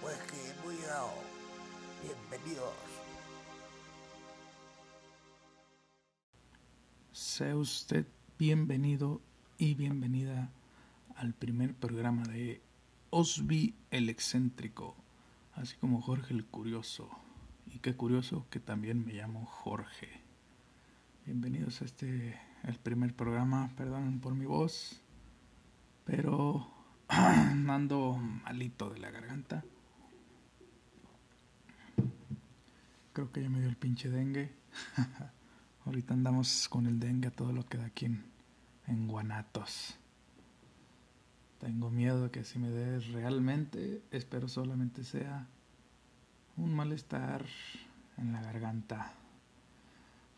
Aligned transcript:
pues 0.00 0.16
que 0.22 0.66
muy. 0.66 1.12
Bienvenidos. 2.02 2.74
Sea 7.12 7.56
usted 7.56 8.06
bienvenido 8.38 9.20
y 9.58 9.74
bienvenida 9.74 10.50
al 11.14 11.34
primer 11.34 11.74
programa 11.74 12.24
de 12.24 12.60
Osby 13.10 13.74
el 13.90 14.08
excéntrico, 14.08 14.96
así 15.54 15.76
como 15.76 16.00
Jorge 16.00 16.34
el 16.34 16.44
curioso. 16.44 17.08
Y 17.66 17.78
qué 17.78 17.94
curioso 17.94 18.46
que 18.50 18.58
también 18.58 19.04
me 19.06 19.12
llamo 19.12 19.46
Jorge. 19.46 20.08
Bienvenidos 21.26 21.82
a 21.82 21.84
este, 21.84 22.40
el 22.64 22.78
primer 22.78 23.14
programa, 23.14 23.70
perdonen 23.76 24.20
por 24.20 24.34
mi 24.34 24.46
voz, 24.46 25.00
pero 26.04 26.79
ando 27.10 28.16
malito 28.16 28.90
de 28.90 29.00
la 29.00 29.10
garganta. 29.10 29.64
Creo 33.12 33.32
que 33.32 33.42
ya 33.42 33.48
me 33.48 33.60
dio 33.60 33.68
el 33.68 33.76
pinche 33.76 34.08
dengue. 34.08 34.52
Ahorita 35.86 36.14
andamos 36.14 36.68
con 36.68 36.86
el 36.86 37.00
dengue 37.00 37.28
a 37.28 37.32
todo 37.32 37.52
lo 37.52 37.66
que 37.66 37.78
da 37.78 37.86
aquí 37.86 38.06
en, 38.06 39.08
Guanatos. 39.08 39.96
Tengo 41.58 41.90
miedo 41.90 42.30
que 42.30 42.44
si 42.44 42.58
me 42.58 42.70
dé 42.70 43.00
realmente, 43.00 44.02
espero 44.10 44.48
solamente 44.48 45.04
sea 45.04 45.46
un 46.56 46.74
malestar 46.74 47.44
en 48.16 48.32
la 48.32 48.42
garganta. 48.42 49.12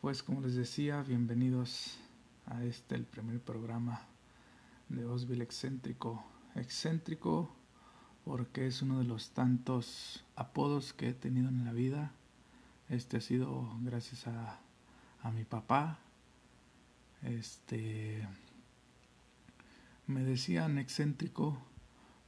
Pues 0.01 0.23
como 0.23 0.41
les 0.41 0.55
decía, 0.55 1.03
bienvenidos 1.03 1.99
a 2.47 2.63
este, 2.65 2.95
el 2.95 3.05
primer 3.05 3.41
programa 3.41 4.03
de 4.89 5.05
Osville 5.05 5.45
Excéntrico. 5.45 6.25
Excéntrico 6.55 7.55
porque 8.25 8.67
es 8.67 8.83
uno 8.83 8.99
de 8.99 9.05
los 9.05 9.31
tantos 9.31 10.25
apodos 10.37 10.93
que 10.93 11.09
he 11.09 11.15
tenido 11.15 11.49
en 11.49 11.65
la 11.65 11.73
vida. 11.73 12.13
Este 12.89 13.17
ha 13.17 13.21
sido 13.21 13.75
gracias 13.81 14.27
a, 14.27 14.61
a 15.23 15.31
mi 15.31 15.45
papá. 15.45 15.99
Este 17.23 18.27
me 20.07 20.25
decían 20.25 20.79
excéntrico 20.79 21.59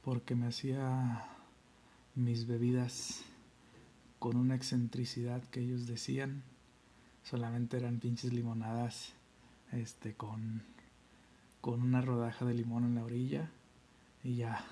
porque 0.03 0.35
me 0.35 0.47
hacía 0.47 1.27
mis 2.15 2.47
bebidas 2.47 3.23
con 4.19 4.37
una 4.37 4.55
excentricidad 4.55 5.43
que 5.43 5.59
ellos 5.59 5.85
decían. 5.87 6.43
Solamente 7.23 7.77
eran 7.77 7.99
pinches 7.99 8.33
limonadas 8.33 9.13
este 9.71 10.13
con 10.13 10.63
con 11.61 11.81
una 11.81 12.01
rodaja 12.01 12.45
de 12.45 12.53
limón 12.53 12.83
en 12.85 12.95
la 12.95 13.03
orilla 13.03 13.49
y 14.25 14.37
ya. 14.37 14.65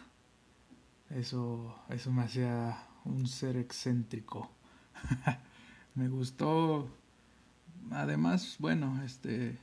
Eso 1.12 1.76
eso 1.90 2.12
me 2.12 2.24
hacía 2.24 2.76
un 3.06 3.28
ser 3.28 3.56
excéntrico. 3.56 4.50
me 5.96 6.10
gustó. 6.10 6.90
Además, 7.92 8.56
bueno, 8.58 9.02
este 9.04 9.60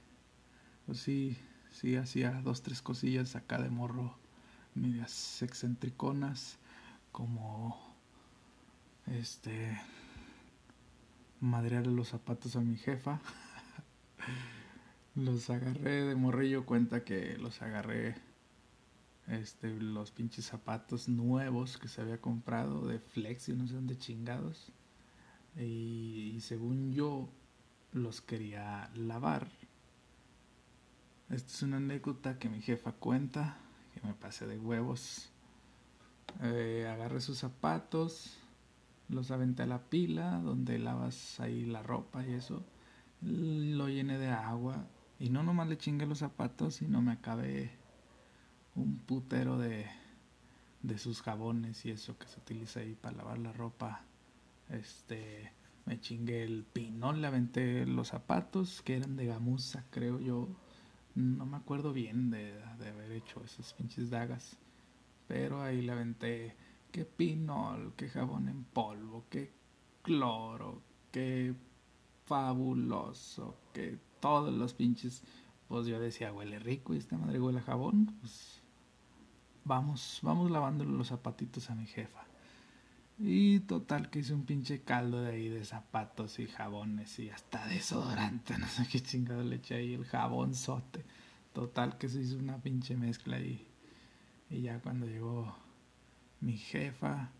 pues 0.86 1.00
sí 1.00 1.36
sí 1.72 1.96
hacía 1.96 2.40
dos 2.42 2.62
tres 2.62 2.82
cosillas 2.82 3.34
acá 3.34 3.60
de 3.60 3.68
morro 3.68 4.16
medias 4.76 5.42
excentriconas 5.42 6.58
como 7.10 7.76
este 9.06 9.80
madrearle 11.40 11.92
los 11.92 12.08
zapatos 12.08 12.54
a 12.54 12.60
mi 12.60 12.76
jefa. 12.76 13.20
Los 15.16 15.50
agarré 15.50 16.04
de 16.04 16.14
morrillo 16.14 16.64
cuenta 16.64 17.02
que 17.02 17.36
los 17.36 17.62
agarré 17.62 18.14
este 19.28 19.68
los 19.80 20.10
pinches 20.10 20.46
zapatos 20.46 21.08
nuevos 21.08 21.78
que 21.78 21.88
se 21.88 22.00
había 22.00 22.20
comprado 22.20 22.86
de 22.86 22.98
flex 22.98 23.48
y 23.48 23.52
no 23.52 23.66
sé 23.66 23.74
dónde 23.74 23.96
chingados 23.96 24.72
y, 25.56 26.38
según 26.40 26.92
yo 26.92 27.28
los 27.92 28.20
quería 28.20 28.90
lavar 28.94 29.48
esta 31.30 31.52
es 31.52 31.62
una 31.62 31.76
anécdota 31.76 32.40
que 32.40 32.48
mi 32.48 32.60
jefa 32.60 32.90
cuenta, 32.90 33.56
que 33.94 34.04
me 34.04 34.14
pasé 34.14 34.48
de 34.48 34.58
huevos. 34.58 35.30
Eh, 36.42 36.88
agarré 36.92 37.20
sus 37.20 37.38
zapatos, 37.38 38.36
los 39.08 39.30
aventé 39.30 39.62
a 39.62 39.66
la 39.66 39.78
pila, 39.78 40.40
donde 40.40 40.80
lavas 40.80 41.38
ahí 41.38 41.64
la 41.64 41.84
ropa 41.84 42.26
y 42.26 42.32
eso. 42.32 42.64
Lo 43.22 43.88
llené 43.88 44.18
de 44.18 44.26
agua. 44.26 44.88
Y 45.20 45.30
no 45.30 45.44
nomás 45.44 45.68
le 45.68 45.78
chingué 45.78 46.04
los 46.04 46.18
zapatos, 46.18 46.74
sino 46.76 47.00
me 47.00 47.12
acabé 47.12 47.78
putero 49.10 49.58
de, 49.58 49.86
de 50.82 50.96
sus 50.96 51.20
jabones 51.20 51.84
y 51.84 51.90
eso 51.90 52.16
que 52.16 52.28
se 52.28 52.38
utiliza 52.38 52.78
ahí 52.78 52.94
para 52.94 53.16
lavar 53.16 53.38
la 53.40 53.52
ropa. 53.52 54.04
Este, 54.68 55.52
me 55.84 56.00
chingué 56.00 56.44
el 56.44 56.62
pinol, 56.62 57.20
le 57.20 57.26
aventé 57.26 57.86
los 57.86 58.06
zapatos, 58.06 58.82
que 58.82 58.98
eran 58.98 59.16
de 59.16 59.26
gamuza, 59.26 59.84
creo 59.90 60.20
yo 60.20 60.48
no 61.16 61.44
me 61.44 61.56
acuerdo 61.56 61.92
bien 61.92 62.30
de, 62.30 62.54
de 62.78 62.88
haber 62.88 63.10
hecho 63.10 63.42
esas 63.44 63.72
pinches 63.72 64.10
dagas. 64.10 64.56
Pero 65.26 65.60
ahí 65.60 65.82
le 65.82 65.90
aventé 65.90 66.54
que 66.92 67.04
pinol, 67.04 67.94
que 67.96 68.10
jabón 68.10 68.48
en 68.48 68.62
polvo, 68.62 69.24
que 69.28 69.50
cloro, 70.02 70.82
que 71.10 71.52
fabuloso, 72.26 73.56
que 73.72 73.98
todos 74.20 74.54
los 74.54 74.72
pinches. 74.72 75.24
Pues 75.66 75.88
yo 75.88 75.98
decía, 75.98 76.32
huele 76.32 76.60
rico 76.60 76.94
y 76.94 76.98
esta 76.98 77.18
madre 77.18 77.40
huele 77.40 77.58
a 77.58 77.62
jabón. 77.62 78.16
Pues 78.20 78.59
vamos, 79.64 80.20
vamos 80.22 80.50
lavándole 80.50 80.90
los 80.90 81.08
zapatitos 81.08 81.70
a 81.70 81.74
mi 81.74 81.86
jefa. 81.86 82.24
Y 83.18 83.60
total 83.60 84.08
que 84.08 84.20
hice 84.20 84.32
un 84.32 84.46
pinche 84.46 84.80
caldo 84.80 85.20
de 85.20 85.32
ahí 85.32 85.48
de 85.48 85.64
zapatos 85.64 86.38
y 86.38 86.46
jabones 86.46 87.18
y 87.18 87.28
hasta 87.28 87.66
desodorante, 87.66 88.56
no 88.58 88.66
sé 88.66 88.86
qué 88.90 89.00
chingado 89.00 89.42
le 89.42 89.56
eché 89.56 89.74
ahí 89.74 89.94
el 89.94 90.06
jabonzote. 90.06 91.04
Total 91.52 91.98
que 91.98 92.08
se 92.08 92.20
hizo 92.20 92.38
una 92.38 92.58
pinche 92.58 92.96
mezcla 92.96 93.36
ahí. 93.36 93.66
Y 94.48 94.62
ya 94.62 94.80
cuando 94.80 95.06
llegó 95.06 95.54
mi 96.40 96.56
jefa, 96.56 97.30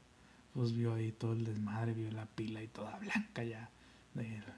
pues 0.52 0.72
vio 0.75 0.94
ahí 0.94 1.12
todo 1.12 1.32
el 1.32 1.44
desmadre, 1.44 1.94
vio 1.94 2.10
la 2.10 2.26
pila 2.26 2.62
y 2.62 2.69
toda 2.69 2.98
blanca 2.98 3.42
ya. 3.42 3.70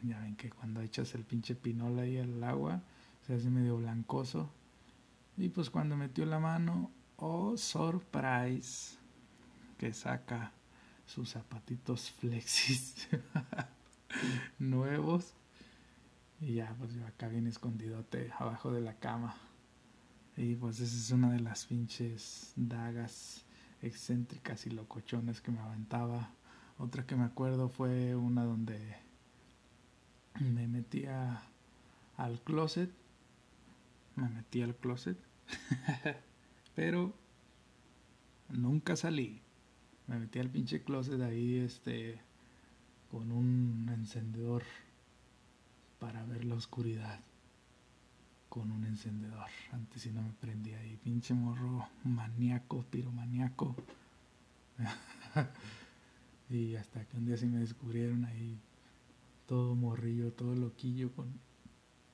ya 0.02 0.20
ven 0.20 0.36
que 0.36 0.50
cuando 0.50 0.80
echas 0.80 1.14
el 1.14 1.22
pinche 1.24 1.54
pinol 1.54 1.98
ahí 1.98 2.18
al 2.18 2.42
agua, 2.42 2.82
se 3.26 3.34
hace 3.34 3.48
medio 3.48 3.76
blancoso. 3.76 4.50
Y 5.36 5.50
pues 5.50 5.70
cuando 5.70 5.96
metió 5.96 6.26
la 6.26 6.40
mano, 6.40 6.90
oh, 7.22 7.56
surprise, 7.56 8.98
que 9.78 9.92
saca 9.92 10.52
sus 11.06 11.30
zapatitos 11.30 12.10
flexis 12.10 13.08
nuevos. 14.58 15.34
Y 16.40 16.54
ya, 16.54 16.74
pues 16.78 16.92
yo 16.94 17.06
acá 17.06 17.28
bien 17.28 17.46
escondidote 17.46 18.32
abajo 18.38 18.72
de 18.72 18.80
la 18.80 18.94
cama. 18.94 19.36
Y 20.36 20.56
pues 20.56 20.80
esa 20.80 20.96
es 20.96 21.10
una 21.12 21.30
de 21.30 21.38
las 21.38 21.66
pinches 21.66 22.52
dagas 22.56 23.44
excéntricas 23.82 24.66
y 24.66 24.70
locochones 24.70 25.40
que 25.40 25.52
me 25.52 25.60
aventaba. 25.60 26.30
Otra 26.78 27.06
que 27.06 27.14
me 27.14 27.24
acuerdo 27.24 27.68
fue 27.68 28.16
una 28.16 28.44
donde 28.44 28.96
me 30.40 30.66
metía 30.66 31.40
al 32.16 32.40
closet. 32.40 32.90
Me 34.16 34.28
metí 34.28 34.62
al 34.62 34.74
closet. 34.74 35.18
Pero 36.74 37.14
nunca 38.48 38.96
salí 38.96 39.42
me 40.06 40.18
metí 40.18 40.38
al 40.38 40.50
pinche 40.50 40.82
closet 40.82 41.20
ahí, 41.20 41.58
este, 41.58 42.18
con 43.10 43.32
un 43.32 43.88
encendedor 43.92 44.62
para 45.98 46.24
ver 46.24 46.44
la 46.44 46.54
oscuridad. 46.54 47.20
Con 48.48 48.70
un 48.70 48.84
encendedor. 48.84 49.48
Antes 49.72 50.02
si 50.02 50.10
no 50.10 50.20
me 50.20 50.32
prendía 50.32 50.78
ahí. 50.78 50.98
Pinche 51.02 51.32
morro 51.32 51.88
maníaco, 52.04 52.84
piromaniaco. 52.90 53.74
y 56.50 56.74
hasta 56.74 57.06
que 57.06 57.16
un 57.16 57.24
día 57.24 57.38
sí 57.38 57.46
me 57.46 57.60
descubrieron 57.60 58.26
ahí 58.26 58.58
todo 59.46 59.74
morrillo, 59.74 60.32
todo 60.32 60.54
loquillo 60.54 61.10
con 61.12 61.32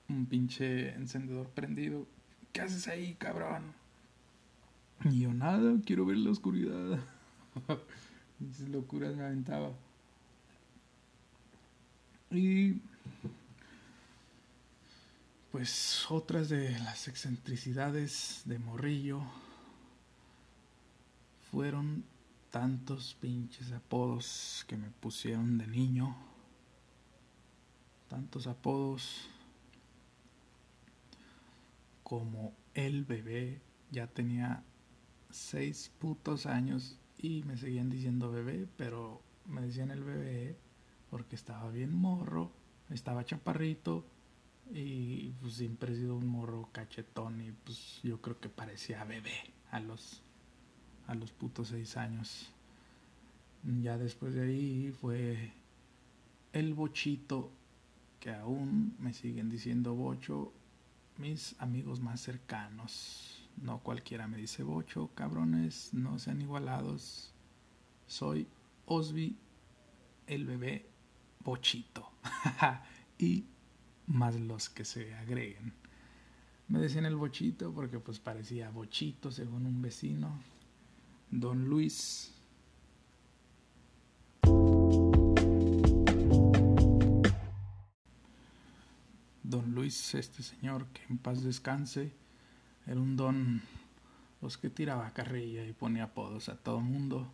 un 0.08 0.26
pinche 0.26 0.94
encendedor 0.94 1.48
prendido. 1.50 2.06
¿Qué 2.52 2.60
haces 2.60 2.86
ahí, 2.86 3.14
cabrón? 3.14 3.77
Y 5.04 5.20
yo 5.20 5.32
nada, 5.32 5.80
quiero 5.84 6.04
ver 6.04 6.18
la 6.18 6.30
oscuridad. 6.30 6.98
Esas 8.50 8.68
locuras 8.68 9.14
me 9.16 9.24
aventaba. 9.24 9.72
Y 12.30 12.80
pues 15.52 16.04
otras 16.10 16.48
de 16.48 16.78
las 16.80 17.08
excentricidades 17.08 18.42
de 18.44 18.58
Morrillo 18.58 19.22
fueron 21.50 22.04
tantos 22.50 23.16
pinches 23.20 23.72
apodos 23.72 24.64
que 24.68 24.76
me 24.76 24.90
pusieron 24.90 25.58
de 25.58 25.66
niño. 25.66 26.16
Tantos 28.08 28.46
apodos 28.46 29.28
como 32.02 32.54
el 32.74 33.04
bebé 33.04 33.60
ya 33.90 34.06
tenía 34.06 34.62
seis 35.30 35.90
putos 35.98 36.46
años 36.46 36.98
y 37.18 37.42
me 37.44 37.56
seguían 37.56 37.90
diciendo 37.90 38.30
bebé, 38.30 38.66
pero 38.76 39.22
me 39.46 39.62
decían 39.62 39.90
el 39.90 40.04
bebé 40.04 40.56
porque 41.10 41.36
estaba 41.36 41.70
bien 41.70 41.94
morro, 41.94 42.50
estaba 42.90 43.24
chaparrito 43.24 44.04
y 44.72 45.30
pues 45.40 45.54
siempre 45.54 45.92
he 45.92 45.96
sido 45.96 46.16
un 46.16 46.26
morro 46.26 46.68
cachetón 46.72 47.40
y 47.40 47.52
pues 47.52 48.00
yo 48.02 48.20
creo 48.20 48.38
que 48.38 48.48
parecía 48.48 49.04
bebé 49.04 49.52
a 49.70 49.80
los 49.80 50.22
a 51.06 51.14
los 51.14 51.32
putos 51.32 51.68
seis 51.68 51.96
años. 51.96 52.52
Ya 53.82 53.98
después 53.98 54.34
de 54.34 54.42
ahí 54.42 54.92
fue 55.00 55.52
el 56.52 56.74
bochito 56.74 57.50
que 58.20 58.30
aún 58.30 58.94
me 58.98 59.12
siguen 59.12 59.48
diciendo 59.48 59.94
bocho 59.94 60.52
mis 61.16 61.56
amigos 61.60 62.00
más 62.00 62.20
cercanos. 62.20 63.37
No 63.62 63.80
cualquiera 63.80 64.28
me 64.28 64.36
dice 64.36 64.62
bocho, 64.62 65.10
cabrones, 65.14 65.92
no 65.92 66.18
sean 66.18 66.40
igualados. 66.40 67.32
Soy 68.06 68.46
Osby, 68.86 69.36
el 70.26 70.44
bebé 70.44 70.88
bochito. 71.40 72.10
y 73.18 73.46
más 74.06 74.38
los 74.38 74.68
que 74.68 74.84
se 74.84 75.14
agreguen. 75.14 75.74
Me 76.68 76.78
decían 76.78 77.06
el 77.06 77.16
bochito 77.16 77.72
porque 77.72 77.98
pues 77.98 78.18
parecía 78.18 78.70
bochito 78.70 79.30
según 79.30 79.66
un 79.66 79.80
vecino. 79.80 80.38
Don 81.30 81.68
Luis. 81.68 82.34
Don 89.42 89.74
Luis, 89.74 90.14
este 90.14 90.42
señor 90.42 90.86
que 90.88 91.02
en 91.08 91.18
paz 91.18 91.42
descanse, 91.42 92.12
era 92.88 93.00
un 93.00 93.16
don 93.16 93.60
los 94.40 94.56
que 94.56 94.70
tiraba 94.70 95.12
carrilla 95.12 95.64
y 95.64 95.72
ponía 95.74 96.04
apodos 96.04 96.48
a 96.48 96.56
todo 96.56 96.80
mundo. 96.80 97.30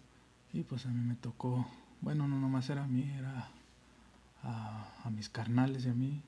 Y 0.52 0.64
pues 0.64 0.84
a 0.86 0.88
mí 0.88 1.00
me 1.00 1.14
tocó, 1.14 1.66
bueno, 2.00 2.26
no 2.26 2.40
nomás 2.40 2.68
era 2.70 2.84
a 2.84 2.88
mí, 2.88 3.08
era 3.16 3.50
a, 4.42 5.10
mis 5.10 5.28
carnales 5.28 5.86
y 5.86 5.90
a 5.90 5.94
mí. 5.94 6.20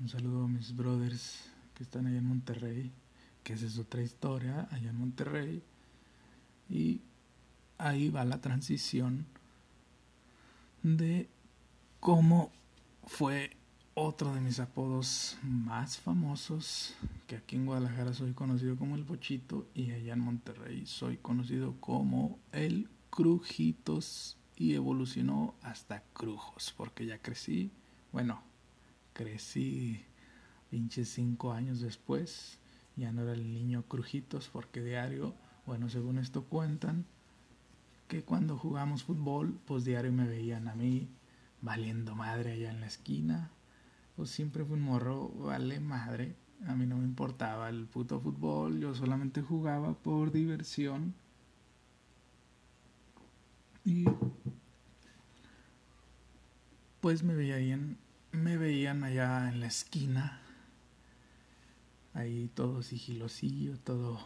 Un 0.00 0.08
saludo 0.08 0.44
a 0.44 0.48
mis 0.48 0.76
brothers 0.76 1.50
que 1.74 1.82
están 1.82 2.06
allá 2.06 2.18
en 2.18 2.26
Monterrey, 2.26 2.92
que 3.42 3.54
esa 3.54 3.66
es 3.66 3.78
otra 3.78 4.02
historia, 4.02 4.68
allá 4.70 4.90
en 4.90 4.98
Monterrey. 4.98 5.62
Y 6.68 7.00
ahí 7.78 8.10
va 8.10 8.24
la 8.26 8.40
transición 8.42 9.24
de 10.82 11.26
cómo 12.00 12.52
fue 13.06 13.56
otro 14.02 14.32
de 14.32 14.40
mis 14.40 14.58
apodos 14.60 15.36
más 15.42 15.98
famosos, 15.98 16.94
que 17.26 17.36
aquí 17.36 17.56
en 17.56 17.66
Guadalajara 17.66 18.14
soy 18.14 18.32
conocido 18.32 18.76
como 18.76 18.96
el 18.96 19.04
Bochito 19.04 19.68
y 19.74 19.90
allá 19.90 20.14
en 20.14 20.20
Monterrey 20.20 20.86
soy 20.86 21.18
conocido 21.18 21.74
como 21.80 22.38
el 22.52 22.88
Crujitos 23.10 24.38
y 24.56 24.72
evolucionó 24.74 25.54
hasta 25.60 26.02
Crujos, 26.14 26.72
porque 26.78 27.04
ya 27.04 27.18
crecí, 27.18 27.72
bueno, 28.10 28.42
crecí 29.12 30.02
pinches 30.70 31.10
cinco 31.10 31.52
años 31.52 31.80
después, 31.80 32.58
ya 32.96 33.12
no 33.12 33.20
era 33.20 33.34
el 33.34 33.52
niño 33.52 33.84
Crujitos, 33.86 34.48
porque 34.48 34.82
diario, 34.82 35.34
bueno, 35.66 35.90
según 35.90 36.18
esto 36.18 36.44
cuentan, 36.44 37.04
que 38.08 38.22
cuando 38.22 38.56
jugamos 38.56 39.04
fútbol, 39.04 39.60
pues 39.66 39.84
diario 39.84 40.10
me 40.10 40.26
veían 40.26 40.68
a 40.68 40.74
mí 40.74 41.06
valiendo 41.60 42.14
madre 42.14 42.52
allá 42.52 42.70
en 42.70 42.80
la 42.80 42.86
esquina, 42.86 43.50
siempre 44.26 44.64
fui 44.64 44.74
un 44.74 44.82
morro, 44.82 45.28
vale 45.28 45.80
madre, 45.80 46.36
a 46.66 46.74
mí 46.74 46.86
no 46.86 46.96
me 46.96 47.04
importaba 47.04 47.68
el 47.68 47.86
puto 47.86 48.20
fútbol, 48.20 48.80
yo 48.80 48.94
solamente 48.94 49.42
jugaba 49.42 49.94
por 49.94 50.30
diversión. 50.32 51.14
Y 53.84 54.04
pues 57.00 57.22
me 57.22 57.34
veían, 57.34 57.96
me 58.32 58.56
veían 58.56 59.04
allá 59.04 59.48
en 59.48 59.60
la 59.60 59.66
esquina, 59.66 60.40
ahí 62.12 62.50
todo 62.54 62.82
sigilosillo, 62.82 63.78
todo 63.78 64.18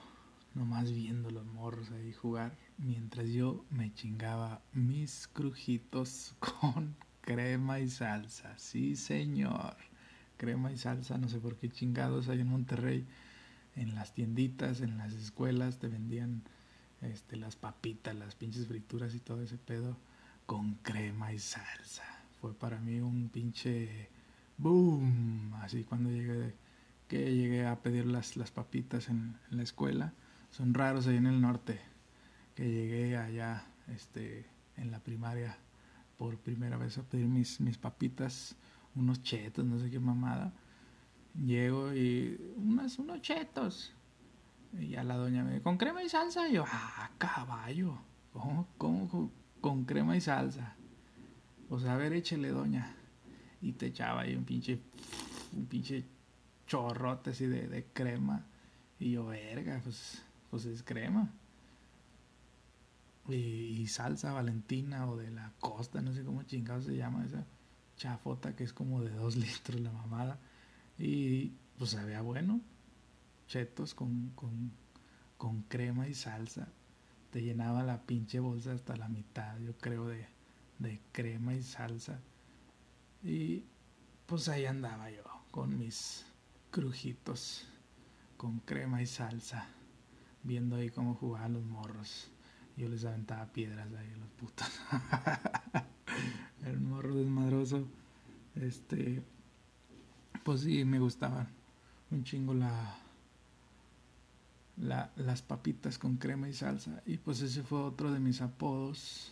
nomás 0.55 0.93
viendo 0.93 1.31
los 1.31 1.45
morros 1.47 1.91
ahí 1.91 2.13
jugar, 2.13 2.57
mientras 2.79 3.29
yo 3.29 3.65
me 3.71 3.93
chingaba 3.95 4.61
mis 4.73 5.29
crujitos 5.29 6.35
con 6.41 6.97
crema 7.25 7.81
y 7.81 7.89
salsa, 7.89 8.57
sí 8.59 8.97
señor, 8.97 9.77
crema 10.37 10.71
y 10.71 10.77
salsa, 10.77 11.17
no 11.17 11.29
sé 11.29 11.39
por 11.41 11.57
qué 11.57 11.71
chingados 11.71 12.29
hay 12.29 12.41
en 12.41 12.49
Monterrey, 12.49 13.07
en 13.77 13.95
las 13.95 14.13
tienditas, 14.13 14.83
en 14.83 14.99
las 14.99 15.15
escuelas 15.15 15.79
te 15.79 15.89
vendían 15.89 16.43
este, 17.01 17.37
las 17.37 17.57
papitas, 17.57 18.15
las 18.15 18.35
pinches 18.35 18.67
frituras 18.67 19.15
y 19.15 19.21
todo 19.21 19.43
ese 19.43 19.57
pedo 19.57 19.97
con 20.45 20.75
crema 20.77 21.33
y 21.33 21.39
salsa. 21.39 22.05
Fue 22.41 22.53
para 22.53 22.79
mí 22.79 23.01
un 23.01 23.31
pinche 23.31 24.11
boom, 24.59 25.55
así 25.63 25.83
cuando 25.83 26.11
llegué, 26.11 26.55
que 27.09 27.35
llegué 27.35 27.67
a 27.67 27.81
pedir 27.81 28.05
las, 28.05 28.37
las 28.37 28.51
papitas 28.51 29.09
en, 29.09 29.39
la 29.51 29.63
escuela, 29.63 30.13
son 30.51 30.75
raros 30.75 31.07
ahí 31.07 31.17
en 31.17 31.27
el 31.27 31.41
norte, 31.41 31.81
que 32.55 32.71
llegué 32.71 33.17
allá 33.17 33.65
este, 33.89 34.45
en 34.77 34.91
la 34.91 35.01
primaria 35.01 35.57
por 36.17 36.37
primera 36.39 36.77
vez 36.77 36.99
a 36.99 37.03
pedir 37.03 37.27
mis, 37.27 37.61
mis 37.61 37.79
papitas, 37.79 38.57
unos 38.95 39.23
chetos, 39.23 39.65
no 39.65 39.79
sé 39.79 39.91
qué 39.91 39.99
mamada. 39.99 40.53
Llego 41.35 41.93
y 41.93 42.41
unas, 42.57 42.99
unos 42.99 43.21
chetos. 43.23 43.93
Y 44.73 44.89
ya 44.89 45.05
la 45.05 45.17
doña 45.17 45.45
me 45.45 45.51
dice, 45.51 45.63
¿con 45.63 45.77
crema 45.77 46.03
y 46.03 46.09
salsa? 46.09 46.49
Y 46.49 46.55
yo, 46.55 46.65
ah, 46.67 47.11
caballo. 47.19 47.99
¿Cómo, 48.33 48.69
con, 49.61 49.85
crema 49.85 50.17
y 50.17 50.21
salsa? 50.21 50.77
Pues 51.69 51.85
a 51.85 51.97
ver, 51.97 52.13
échele, 52.13 52.49
doña. 52.49 52.97
Y 53.61 53.73
te 53.73 53.87
echaba 53.87 54.23
ahí 54.23 54.35
un 54.35 54.45
pinche, 54.45 54.81
un 55.53 55.67
pinche 55.67 56.05
chorrote 56.67 57.31
así 57.31 57.47
de, 57.47 57.69
de 57.69 57.85
crema. 57.93 58.45
Y 58.99 59.13
yo, 59.13 59.27
verga, 59.27 59.81
pues, 59.83 60.23
pues 60.51 60.67
es 60.67 60.83
crema 60.83 61.33
y, 63.29 63.87
salsa 63.89 64.33
valentina 64.33 65.09
o 65.09 65.17
de 65.17 65.31
la 65.31 65.53
costa, 65.61 66.01
no 66.01 66.13
sé 66.13 66.25
cómo 66.25 66.43
chingados 66.43 66.85
se 66.85 66.97
llama 66.97 67.25
esa 67.25 67.47
chafota 67.97 68.57
que 68.57 68.65
es 68.65 68.73
como 68.73 69.03
de 69.03 69.11
dos 69.11 69.37
litros 69.45 69.81
la 69.81 69.93
mamada. 69.93 70.39
Y 70.99 71.53
pues 71.79 71.91
sabía 71.91 72.21
bueno, 72.23 72.61
chetos 73.47 73.95
con, 73.95 74.31
con, 74.31 74.73
con 75.37 75.63
crema 75.63 76.09
y 76.09 76.15
salsa. 76.15 76.69
Te 77.31 77.43
llenaba 77.43 77.83
la 77.83 78.03
pinche 78.03 78.39
bolsa 78.39 78.73
hasta 78.73 78.97
la 78.97 79.09
mitad, 79.09 79.59
yo 79.59 79.77
creo, 79.79 80.07
de, 80.07 80.29
de 80.79 81.01
crema 81.13 81.55
y 81.55 81.63
salsa. 81.63 82.21
Y 83.23 83.65
pues 84.27 84.49
ahí 84.49 84.67
andaba 84.67 85.11
yo 85.11 85.25
con 85.51 85.79
mis 85.79 86.27
crujitos 86.71 87.67
con 88.37 88.59
crema 88.61 89.01
y 89.01 89.07
salsa, 89.07 89.69
viendo 90.43 90.77
ahí 90.77 90.91
cómo 90.91 91.15
jugaban 91.15 91.55
los 91.55 91.65
morros. 91.65 92.31
Yo 92.77 92.89
les 92.89 93.05
aventaba 93.05 93.47
piedras 93.47 93.89
ahí 93.93 94.11
a 94.11 94.17
los 94.17 94.31
putos. 94.31 94.67
Era 96.63 96.73
un 96.73 96.91
morro 96.91 97.15
desmadroso. 97.15 97.87
Este. 98.57 99.23
Pues 100.43 100.63
sí, 100.63 100.85
me 100.85 100.99
gustaban. 100.99 101.49
Un 102.11 102.25
chingo 102.25 102.53
la, 102.53 102.97
la. 104.79 105.13
Las 105.17 105.43
papitas 105.43 105.99
con 105.99 106.17
crema 106.17 106.49
y 106.49 106.53
salsa. 106.53 107.03
Y 107.07 107.19
pues 107.19 107.41
ese 107.43 107.63
fue 107.63 107.81
otro 107.81 108.11
de 108.11 108.19
mis 108.19 108.41
apodos. 108.41 109.31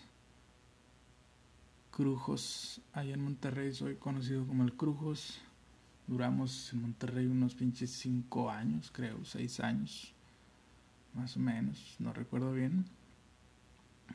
Crujos. 1.91 2.81
Allá 2.93 3.15
en 3.15 3.25
Monterrey 3.25 3.75
soy 3.75 3.97
conocido 3.97 4.47
como 4.47 4.63
el 4.63 4.75
Crujos. 4.75 5.41
Duramos 6.07 6.73
en 6.73 6.83
Monterrey 6.83 7.27
unos 7.27 7.55
pinches 7.55 7.91
cinco 7.91 8.51
años, 8.51 8.91
creo, 8.93 9.25
seis 9.25 9.61
años. 9.61 10.13
Más 11.15 11.37
o 11.37 11.41
menos, 11.41 11.97
no 11.99 12.13
recuerdo 12.13 12.53
bien. 12.53 12.87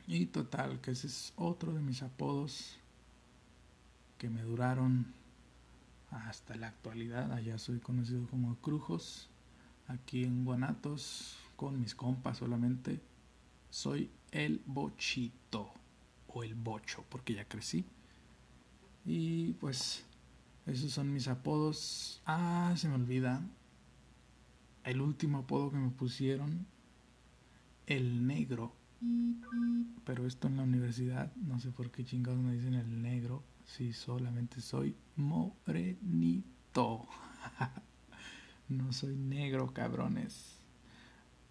Y 0.06 0.26
total, 0.26 0.80
que 0.80 0.92
ese 0.92 1.06
es 1.06 1.32
otro 1.36 1.72
de 1.72 1.80
mis 1.80 2.02
apodos 2.02 2.78
que 4.18 4.28
me 4.28 4.42
duraron 4.42 5.06
hasta 6.10 6.56
la 6.56 6.68
actualidad. 6.68 7.32
Allá 7.32 7.58
soy 7.58 7.78
conocido 7.78 8.26
como 8.28 8.56
Crujos. 8.56 9.28
Aquí 9.86 10.24
en 10.24 10.44
Guanatos, 10.44 11.38
con 11.56 11.80
mis 11.80 11.94
compas 11.94 12.38
solamente, 12.38 13.00
soy 13.70 14.10
el 14.32 14.60
Bochito 14.66 15.72
o 16.26 16.44
el 16.44 16.54
Bocho, 16.54 17.04
porque 17.08 17.34
ya 17.34 17.46
crecí. 17.46 17.86
Y 19.06 19.54
pues, 19.54 20.04
esos 20.66 20.92
son 20.92 21.12
mis 21.12 21.28
apodos. 21.28 22.20
Ah, 22.26 22.74
se 22.76 22.88
me 22.88 22.96
olvida. 22.96 23.40
El 24.84 25.00
último 25.00 25.38
apodo 25.38 25.70
que 25.70 25.78
me 25.78 25.90
pusieron, 25.90 26.66
el 27.86 28.26
negro 28.26 28.77
pero 30.04 30.26
esto 30.26 30.48
en 30.48 30.56
la 30.56 30.62
universidad, 30.62 31.34
no 31.36 31.60
sé 31.60 31.70
por 31.70 31.90
qué 31.90 32.04
chingados 32.04 32.40
me 32.40 32.54
dicen 32.54 32.74
el 32.74 33.02
negro, 33.02 33.44
si 33.64 33.92
solamente 33.92 34.60
soy 34.60 34.96
morenito. 35.16 37.06
no 38.68 38.92
soy 38.92 39.16
negro, 39.16 39.72
cabrones. 39.72 40.58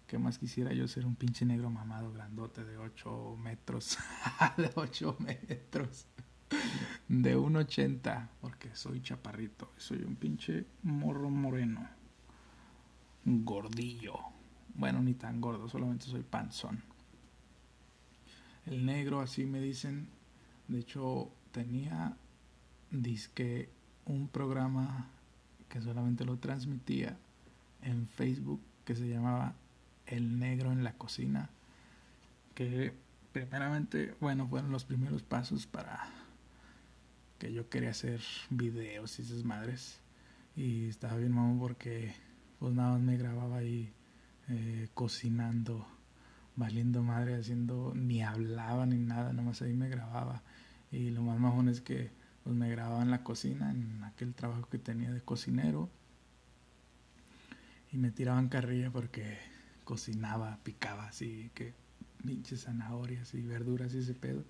¿Qué 0.06 0.18
más 0.18 0.38
quisiera 0.38 0.72
yo 0.72 0.88
ser 0.88 1.06
un 1.06 1.14
pinche 1.14 1.44
negro 1.44 1.70
mamado 1.70 2.12
grandote 2.12 2.64
de 2.64 2.78
8 2.78 3.36
metros? 3.42 3.98
de 4.56 4.70
8 4.74 5.16
metros. 5.20 6.06
De 7.08 7.36
1,80. 7.36 8.28
Porque 8.40 8.74
soy 8.74 9.02
chaparrito. 9.02 9.72
Soy 9.76 10.02
un 10.02 10.16
pinche 10.16 10.66
morro 10.82 11.28
moreno. 11.30 11.86
Gordillo. 13.24 14.14
Bueno, 14.74 15.02
ni 15.02 15.14
tan 15.14 15.40
gordo, 15.40 15.68
solamente 15.68 16.06
soy 16.06 16.22
panzón. 16.22 16.82
El 18.68 18.84
negro, 18.84 19.20
así 19.20 19.46
me 19.46 19.60
dicen. 19.60 20.08
De 20.68 20.80
hecho, 20.80 21.30
tenía 21.52 22.16
disque 22.90 23.70
un 24.04 24.28
programa 24.28 25.08
que 25.70 25.80
solamente 25.80 26.26
lo 26.26 26.36
transmitía 26.36 27.16
en 27.82 28.06
Facebook 28.08 28.60
que 28.84 28.94
se 28.94 29.08
llamaba 29.08 29.54
El 30.06 30.38
Negro 30.38 30.70
en 30.70 30.84
la 30.84 30.92
Cocina. 30.92 31.48
Que 32.54 32.92
primeramente, 33.32 34.14
bueno, 34.20 34.46
fueron 34.46 34.70
los 34.70 34.84
primeros 34.84 35.22
pasos 35.22 35.66
para 35.66 36.06
que 37.38 37.52
yo 37.52 37.70
quería 37.70 37.90
hacer 37.90 38.20
videos 38.50 39.18
y 39.18 39.22
esas 39.22 39.44
madres. 39.44 40.00
Y 40.56 40.88
estaba 40.88 41.16
bien 41.16 41.32
mamón 41.32 41.58
porque 41.58 42.14
pues 42.58 42.74
nada 42.74 42.92
más 42.92 43.00
me 43.00 43.16
grababa 43.16 43.58
ahí 43.58 43.92
eh, 44.48 44.88
cocinando, 44.92 45.86
valiendo 46.58 47.02
madre, 47.04 47.36
haciendo, 47.36 47.92
ni 47.94 48.22
hablaba 48.22 48.84
ni 48.84 48.98
nada, 48.98 49.32
nomás 49.32 49.62
ahí 49.62 49.74
me 49.74 49.88
grababa. 49.88 50.42
Y 50.90 51.10
lo 51.10 51.22
más 51.22 51.38
mamón 51.38 51.68
es 51.68 51.80
que 51.80 52.10
pues 52.42 52.56
me 52.56 52.68
grababa 52.68 53.02
en 53.02 53.10
la 53.10 53.22
cocina, 53.22 53.70
en 53.70 54.02
aquel 54.04 54.34
trabajo 54.34 54.68
que 54.68 54.78
tenía 54.78 55.12
de 55.12 55.20
cocinero. 55.20 55.88
Y 57.92 57.96
me 57.96 58.10
tiraban 58.10 58.48
carrilla 58.48 58.90
porque 58.90 59.38
cocinaba, 59.84 60.58
picaba 60.64 61.06
así, 61.06 61.50
que 61.54 61.74
pinches 62.26 62.64
zanahorias 62.64 63.32
y 63.34 63.42
verduras 63.42 63.94
y 63.94 63.98
ese 63.98 64.14
pedo. 64.14 64.44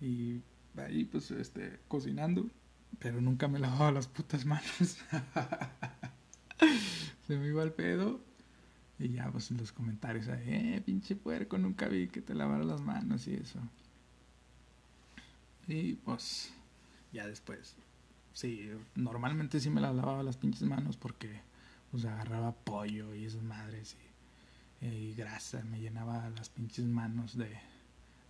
Y 0.00 0.42
ahí 0.76 1.04
pues 1.04 1.32
este, 1.32 1.80
cocinando, 1.88 2.48
pero 3.00 3.20
nunca 3.20 3.48
me 3.48 3.58
lavaba 3.58 3.90
las 3.90 4.06
putas 4.06 4.44
manos. 4.44 4.68
Se 7.26 7.36
me 7.36 7.48
iba 7.48 7.64
el 7.64 7.72
pedo. 7.72 8.31
Y 9.02 9.14
ya 9.14 9.30
pues 9.32 9.50
en 9.50 9.56
los 9.56 9.72
comentarios, 9.72 10.28
eh, 10.28 10.80
pinche 10.86 11.16
puerco, 11.16 11.58
nunca 11.58 11.88
vi 11.88 12.06
que 12.06 12.22
te 12.22 12.34
lavara 12.34 12.62
las 12.62 12.80
manos 12.80 13.26
y 13.26 13.34
eso. 13.34 13.58
Y 15.66 15.94
pues 15.94 16.52
ya 17.12 17.26
después, 17.26 17.74
sí, 18.32 18.70
normalmente 18.94 19.58
sí 19.58 19.70
me 19.70 19.80
las 19.80 19.94
lavaba 19.94 20.22
las 20.22 20.36
pinches 20.36 20.62
manos 20.62 20.96
porque 20.96 21.40
pues 21.90 22.04
agarraba 22.04 22.52
pollo 22.52 23.12
y 23.12 23.24
esas 23.24 23.42
madres 23.42 23.96
y, 24.80 25.14
grasa, 25.14 25.64
me 25.64 25.80
llenaba 25.80 26.30
las 26.30 26.48
pinches 26.48 26.84
manos 26.86 27.36
de, 27.36 27.58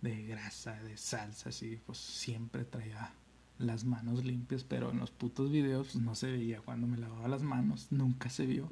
de 0.01 0.23
grasa, 0.25 0.81
de 0.81 0.97
salsas 0.97 1.61
y 1.61 1.77
pues 1.77 1.99
siempre 1.99 2.65
traía 2.65 3.13
las 3.59 3.85
manos 3.85 4.25
limpias, 4.25 4.63
pero 4.63 4.89
en 4.89 4.99
los 4.99 5.11
putos 5.11 5.51
videos 5.51 5.89
pues, 5.91 6.03
no 6.03 6.15
se 6.15 6.31
veía 6.31 6.61
cuando 6.61 6.87
me 6.87 6.97
lavaba 6.97 7.27
las 7.27 7.43
manos, 7.43 7.87
nunca 7.91 8.29
se 8.29 8.47
vio. 8.47 8.71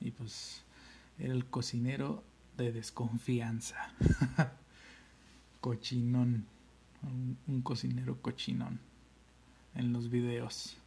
Y 0.00 0.10
pues 0.10 0.64
era 1.18 1.32
el 1.32 1.46
cocinero 1.46 2.24
de 2.56 2.72
desconfianza. 2.72 3.92
Cochinón. 5.60 6.46
Un, 7.46 7.60
cocinero 7.62 8.20
cochinón 8.22 8.80
en 9.74 9.92
los 9.92 10.08
videos. 10.08 10.78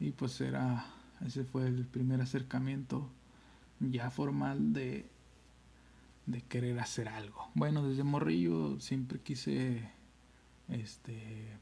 Y 0.00 0.10
pues 0.10 0.40
era, 0.40 0.86
ese 1.24 1.44
fue 1.44 1.68
el 1.68 1.86
primer 1.86 2.20
acercamiento 2.20 3.08
ya 3.78 4.10
formal 4.10 4.72
de, 4.72 5.06
de 6.26 6.40
querer 6.42 6.80
hacer 6.80 7.08
algo. 7.08 7.48
Bueno, 7.54 7.86
desde 7.86 8.02
morrillo 8.02 8.80
siempre 8.80 9.20
quise 9.20 9.88
este 10.68 11.58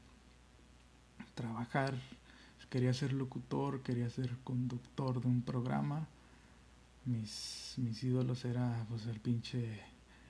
trabajar, 1.35 1.93
quería 2.69 2.93
ser 2.93 3.13
locutor, 3.13 3.81
quería 3.81 4.09
ser 4.09 4.37
conductor 4.43 5.21
de 5.21 5.27
un 5.27 5.41
programa. 5.41 6.07
Mis, 7.05 7.75
mis 7.77 8.03
ídolos 8.03 8.45
era 8.45 8.85
pues 8.89 9.07
el 9.07 9.19
pinche 9.19 9.81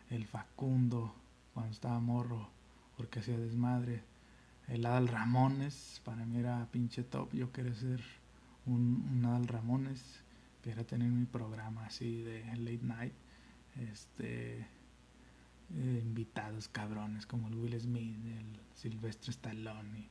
el 0.10 0.26
Facundo 0.26 1.14
cuando 1.54 1.72
estaba 1.72 2.00
morro 2.00 2.50
porque 2.98 3.20
hacía 3.20 3.38
desmadre. 3.38 4.04
El 4.68 4.86
Adal 4.86 5.08
Ramones, 5.08 6.02
para 6.06 6.26
mí 6.26 6.38
era 6.38 6.68
pinche 6.72 7.04
top. 7.04 7.34
Yo 7.34 7.52
quería 7.52 7.74
ser 7.74 8.02
un, 8.66 9.08
un 9.12 9.26
Adal 9.26 9.48
Ramones, 9.48 10.24
quería 10.62 10.86
tener 10.86 11.10
mi 11.10 11.26
programa 11.26 11.86
así 11.86 12.22
de 12.22 12.46
late 12.58 12.80
night. 12.84 13.14
Este 13.92 14.68
eh, 15.78 16.02
invitados 16.04 16.68
cabrones 16.68 17.26
como 17.26 17.48
el 17.48 17.56
Will 17.56 17.80
Smith, 17.80 18.18
el 18.26 18.60
Silvestre 18.76 19.32
Stallone. 19.32 20.10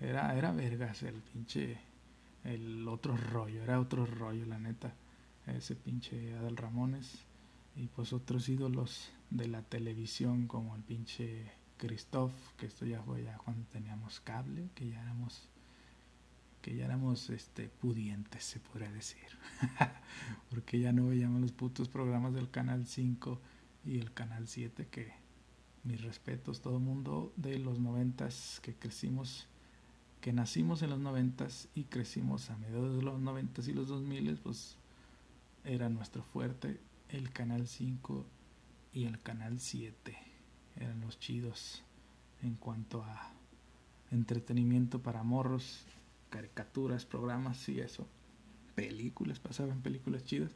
Era, 0.00 0.34
era 0.36 0.52
vergas 0.52 1.02
el 1.02 1.16
pinche 1.16 1.78
el 2.44 2.88
otro 2.88 3.16
rollo, 3.16 3.62
era 3.62 3.78
otro 3.78 4.06
rollo 4.06 4.46
la 4.46 4.58
neta. 4.58 4.94
Ese 5.46 5.74
pinche 5.74 6.34
Adal 6.36 6.56
Ramones 6.56 7.24
y 7.74 7.88
pues 7.88 8.12
otros 8.12 8.48
ídolos 8.48 9.10
de 9.30 9.48
la 9.48 9.62
televisión 9.62 10.46
como 10.46 10.76
el 10.76 10.82
pinche 10.82 11.50
Christoph, 11.78 12.32
que 12.56 12.66
esto 12.66 12.86
ya 12.86 13.02
fue 13.02 13.24
ya 13.24 13.38
cuando 13.38 13.66
teníamos 13.66 14.20
cable, 14.20 14.70
que 14.74 14.88
ya 14.88 15.02
éramos 15.02 15.48
que 16.60 16.76
ya 16.76 16.84
éramos 16.84 17.28
este 17.30 17.68
pudientes 17.68 18.44
se 18.44 18.60
podría 18.60 18.92
decir. 18.92 19.26
Porque 20.50 20.78
ya 20.78 20.92
no 20.92 21.08
veíamos 21.08 21.40
los 21.40 21.50
putos 21.50 21.88
programas 21.88 22.34
del 22.34 22.50
canal 22.50 22.86
5 22.86 23.40
y 23.84 23.98
el 23.98 24.12
canal 24.12 24.46
7 24.46 24.86
que 24.88 25.12
mis 25.82 26.00
respetos 26.02 26.60
todo 26.60 26.78
mundo 26.78 27.32
de 27.36 27.58
los 27.58 27.80
noventas 27.80 28.60
que 28.62 28.76
crecimos 28.76 29.48
que 30.20 30.32
nacimos 30.32 30.82
en 30.82 30.90
los 30.90 31.00
noventas 31.00 31.68
y 31.74 31.84
crecimos 31.84 32.48
a 32.50 32.56
mediados 32.56 32.96
de 32.96 33.02
los 33.02 33.18
noventas 33.18 33.66
y 33.66 33.72
los 33.72 33.88
2000 33.88 34.36
pues 34.36 34.78
era 35.64 35.88
nuestro 35.88 36.22
fuerte 36.22 36.80
el 37.08 37.30
canal 37.30 37.66
5 37.66 38.26
y 38.92 39.04
el 39.04 39.20
canal 39.20 39.60
7 39.60 40.16
eran 40.76 41.00
los 41.00 41.18
chidos 41.18 41.82
en 42.42 42.54
cuanto 42.54 43.02
a 43.04 43.32
entretenimiento 44.10 45.00
para 45.02 45.22
morros 45.22 45.86
caricaturas 46.30 47.04
programas 47.04 47.68
y 47.68 47.80
eso. 47.80 48.06
Películas 48.74 49.38
pasaban 49.38 49.82
películas 49.82 50.24
chidas. 50.24 50.52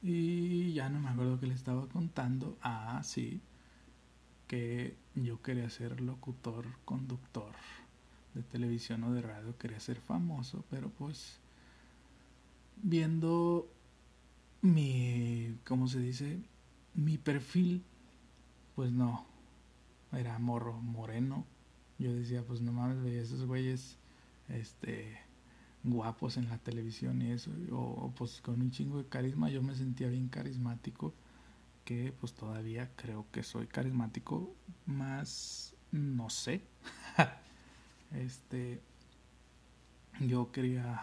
Y 0.00 0.72
ya 0.72 0.88
no 0.88 1.00
me 1.00 1.08
acuerdo 1.08 1.38
que 1.38 1.46
le 1.46 1.54
estaba 1.54 1.86
contando. 1.88 2.56
Ah 2.62 3.00
sí 3.04 3.40
que 4.52 4.98
yo 5.14 5.40
quería 5.40 5.70
ser 5.70 6.02
locutor, 6.02 6.66
conductor 6.84 7.54
de 8.34 8.42
televisión 8.42 9.02
o 9.04 9.14
de 9.14 9.22
radio, 9.22 9.56
quería 9.56 9.80
ser 9.80 9.98
famoso, 9.98 10.62
pero 10.68 10.90
pues 10.90 11.40
viendo 12.76 13.72
mi, 14.60 15.58
¿cómo 15.64 15.88
se 15.88 16.00
dice? 16.00 16.40
Mi 16.94 17.18
perfil, 17.18 17.84
pues 18.74 18.92
no, 18.92 19.26
era 20.12 20.38
morro, 20.38 20.80
moreno. 20.80 21.46
Yo 21.98 22.12
decía, 22.12 22.44
pues 22.44 22.60
no 22.60 22.72
mames, 22.72 23.02
veía 23.02 23.22
esos 23.22 23.44
güeyes, 23.46 23.98
este, 24.48 25.18
guapos 25.84 26.36
en 26.36 26.48
la 26.48 26.58
televisión 26.58 27.22
y 27.22 27.32
eso, 27.32 27.50
o 27.72 28.12
pues 28.16 28.40
con 28.40 28.60
un 28.60 28.70
chingo 28.70 28.98
de 28.98 29.08
carisma, 29.08 29.50
yo 29.50 29.62
me 29.62 29.74
sentía 29.74 30.08
bien 30.08 30.28
carismático 30.28 31.14
que 31.84 32.12
pues 32.12 32.34
todavía 32.34 32.90
creo 32.96 33.26
que 33.32 33.42
soy 33.42 33.66
carismático, 33.66 34.54
más 34.86 35.74
no 35.90 36.30
sé. 36.30 36.62
este 38.12 38.80
yo 40.20 40.52
quería 40.52 41.02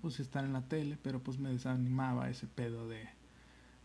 pues 0.00 0.20
estar 0.20 0.44
en 0.44 0.52
la 0.52 0.62
tele, 0.62 0.98
pero 1.02 1.22
pues 1.22 1.38
me 1.38 1.50
desanimaba 1.50 2.30
ese 2.30 2.46
pedo 2.46 2.88
de, 2.88 3.08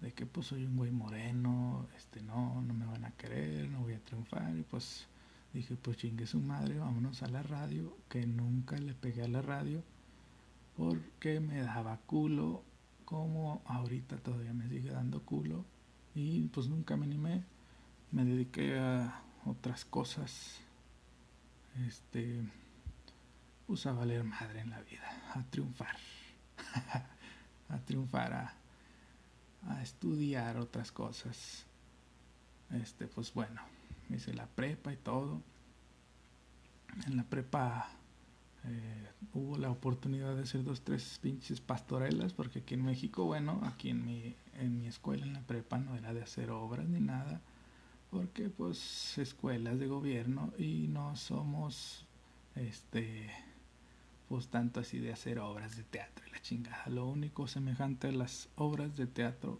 de 0.01 0.13
que 0.13 0.25
pues 0.25 0.47
soy 0.47 0.65
un 0.65 0.77
güey 0.77 0.91
moreno, 0.91 1.87
este 1.95 2.21
no, 2.21 2.61
no 2.61 2.73
me 2.73 2.85
van 2.85 3.05
a 3.05 3.11
querer, 3.11 3.69
no 3.69 3.81
voy 3.81 3.93
a 3.93 4.03
triunfar 4.03 4.55
y 4.57 4.63
pues 4.63 5.07
dije 5.53 5.75
pues 5.75 5.97
chingue 5.97 6.25
su 6.25 6.39
madre, 6.39 6.79
vámonos 6.79 7.23
a 7.23 7.27
la 7.27 7.43
radio, 7.43 7.97
que 8.09 8.25
nunca 8.25 8.77
le 8.77 8.93
pegué 8.93 9.23
a 9.23 9.27
la 9.27 9.41
radio 9.41 9.83
porque 10.75 11.39
me 11.39 11.61
daba 11.61 11.97
culo 12.05 12.63
como 13.05 13.61
ahorita 13.65 14.17
todavía 14.17 14.53
me 14.53 14.67
sigue 14.67 14.89
dando 14.89 15.21
culo 15.21 15.65
y 16.15 16.43
pues 16.47 16.67
nunca 16.67 16.97
me 16.97 17.05
animé, 17.05 17.43
me 18.11 18.25
dediqué 18.25 18.77
a 18.77 19.21
otras 19.45 19.85
cosas, 19.85 20.59
este, 21.87 22.41
pues 23.73 23.87
a 23.87 23.91
valer 23.91 24.23
madre 24.23 24.59
en 24.59 24.69
la 24.69 24.79
vida, 24.81 25.31
a 25.33 25.41
triunfar, 25.49 25.97
a 27.69 27.77
triunfar, 27.79 28.31
a, 28.31 28.53
a 29.67 29.81
estudiar 29.81 30.57
otras 30.57 30.91
cosas. 30.91 31.65
Este, 32.69 33.07
pues 33.07 33.33
bueno, 33.33 33.61
hice 34.11 34.31
la 34.35 34.45
prepa 34.45 34.93
y 34.93 34.97
todo. 34.97 35.41
En 37.07 37.17
la 37.17 37.23
prepa, 37.23 37.89
eh, 38.65 39.07
hubo 39.33 39.57
la 39.57 39.71
oportunidad 39.71 40.35
de 40.35 40.43
hacer 40.43 40.63
dos, 40.63 40.81
tres 40.81 41.17
pinches 41.19 41.59
pastorelas, 41.59 42.31
porque 42.31 42.59
aquí 42.59 42.75
en 42.75 42.85
México, 42.85 43.25
bueno, 43.25 43.59
aquí 43.65 43.89
en 43.89 44.05
mi, 44.05 44.35
en 44.53 44.77
mi 44.77 44.85
escuela, 44.85 45.25
en 45.25 45.33
la 45.33 45.41
prepa, 45.41 45.79
no 45.79 45.95
era 45.95 46.13
de 46.13 46.21
hacer 46.21 46.51
obras 46.51 46.87
ni 46.87 46.99
nada, 46.99 47.41
porque 48.11 48.49
pues 48.49 49.17
escuelas 49.17 49.79
de 49.79 49.87
gobierno 49.87 50.53
y 50.59 50.85
no 50.89 51.15
somos, 51.15 52.05
este, 52.53 53.31
pues 54.27 54.47
tanto 54.47 54.79
así 54.79 54.99
de 54.99 55.13
hacer 55.13 55.39
obras 55.39 55.77
de 55.77 55.83
teatro 55.83 56.25
y 56.27 56.31
la 56.31 56.41
chingada. 56.41 56.83
Lo 56.87 57.07
único 57.07 57.47
semejante 57.47 58.07
a 58.07 58.11
las 58.11 58.49
obras 58.55 58.95
de 58.97 59.07
teatro 59.07 59.59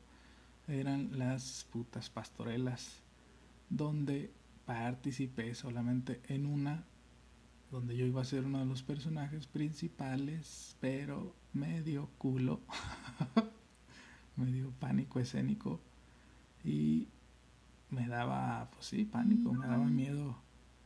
eran 0.67 1.17
las 1.17 1.67
putas 1.71 2.09
pastorelas, 2.09 3.01
donde 3.69 4.31
participé 4.65 5.53
solamente 5.55 6.21
en 6.27 6.45
una 6.45 6.85
donde 7.73 7.97
yo 7.97 8.05
iba 8.05 8.21
a 8.21 8.25
ser 8.25 8.45
uno 8.45 8.59
de 8.59 8.65
los 8.67 8.83
personajes 8.83 9.47
principales, 9.47 10.77
pero 10.79 11.35
medio 11.53 12.07
culo, 12.19 12.61
medio 14.35 14.69
pánico 14.79 15.19
escénico 15.19 15.79
y 16.63 17.07
me 17.89 18.07
daba, 18.07 18.69
pues 18.71 18.85
sí, 18.85 19.05
pánico, 19.05 19.51
me 19.53 19.65
daba 19.65 19.85
miedo 19.85 20.37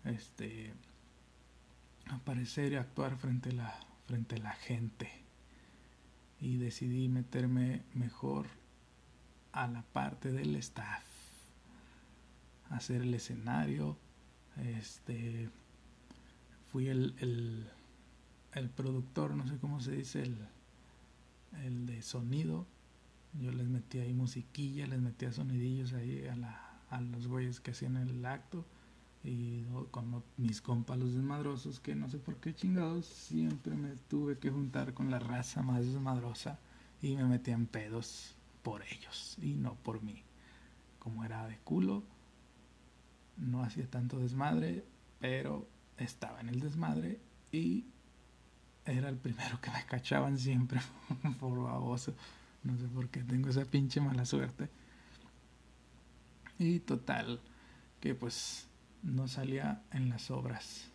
este 0.06 0.74
aparecer 2.12 2.74
y 2.74 2.76
actuar 2.76 3.18
frente 3.18 3.50
a 3.50 3.54
la 3.54 3.80
frente 4.06 4.36
a 4.36 4.40
la 4.40 4.54
gente 4.54 5.12
y 6.40 6.58
decidí 6.58 7.10
meterme 7.10 7.84
mejor 7.94 8.48
a 9.52 9.68
la 9.68 9.82
parte 9.82 10.32
del 10.32 10.56
staff 10.56 11.04
hacer 12.70 13.02
el 13.02 13.14
escenario 13.14 13.98
este 14.58 15.50
fui 16.72 16.88
el, 16.88 17.16
el, 17.20 17.68
el, 18.54 18.70
productor, 18.70 19.36
no 19.36 19.48
sé 19.48 19.58
cómo 19.58 19.80
se 19.80 19.92
dice, 19.92 20.22
el, 20.22 20.38
el 21.64 21.86
de 21.86 22.02
sonido. 22.02 22.66
Yo 23.40 23.52
les 23.52 23.68
metía 23.68 24.04
ahí 24.04 24.14
musiquilla, 24.14 24.88
les 24.88 25.00
metía 25.00 25.32
sonidillos 25.32 25.94
ahí 25.94 26.26
a, 26.28 26.36
la, 26.36 26.82
a 26.90 27.02
los 27.02 27.28
güeyes 27.28 27.60
que 27.60 27.72
hacían 27.72 27.98
el 27.98 28.26
acto. 28.26 28.66
Y 29.28 29.66
con 29.92 30.24
mis 30.38 30.62
compas 30.62 30.98
los 30.98 31.14
desmadrosos, 31.14 31.82
que 31.82 31.96
no 31.96 32.08
sé 32.08 32.18
por 32.18 32.38
qué 32.38 32.56
chingados, 32.56 33.06
siempre 33.06 33.76
me 33.76 33.98
tuve 34.08 34.38
que 34.38 34.50
juntar 34.50 34.94
con 34.94 35.12
la 35.12 35.20
raza 35.20 35.62
más 35.62 35.86
desmadrosa 35.86 36.60
y 37.02 37.18
me 37.18 37.26
metían 37.26 37.66
pedos 37.66 38.36
por 38.64 38.84
ellos 38.84 39.38
y 39.42 39.56
no 39.56 39.76
por 39.76 40.02
mí. 40.02 40.24
Como 41.00 41.26
era 41.26 41.46
de 41.46 41.58
culo, 41.58 42.04
no 43.36 43.64
hacía 43.64 43.86
tanto 43.90 44.18
desmadre, 44.18 44.86
pero 45.20 45.68
estaba 45.98 46.40
en 46.40 46.48
el 46.48 46.62
desmadre 46.62 47.20
y 47.52 47.84
era 48.86 49.10
el 49.10 49.18
primero 49.18 49.60
que 49.60 49.72
me 49.72 49.86
cachaban 49.86 50.38
siempre 50.38 50.80
por 51.42 51.62
baboso. 51.62 52.16
No 52.64 52.78
sé 52.78 52.88
por 52.88 53.10
qué 53.10 53.26
tengo 53.26 53.50
esa 53.50 53.66
pinche 53.66 54.00
mala 54.00 54.24
suerte. 54.24 54.70
Y 56.60 56.80
total, 56.80 57.42
que 58.00 58.16
pues 58.16 58.67
no 59.04 59.28
salía 59.28 59.84
en 59.92 60.10
las 60.10 60.32
obras. 60.32 60.92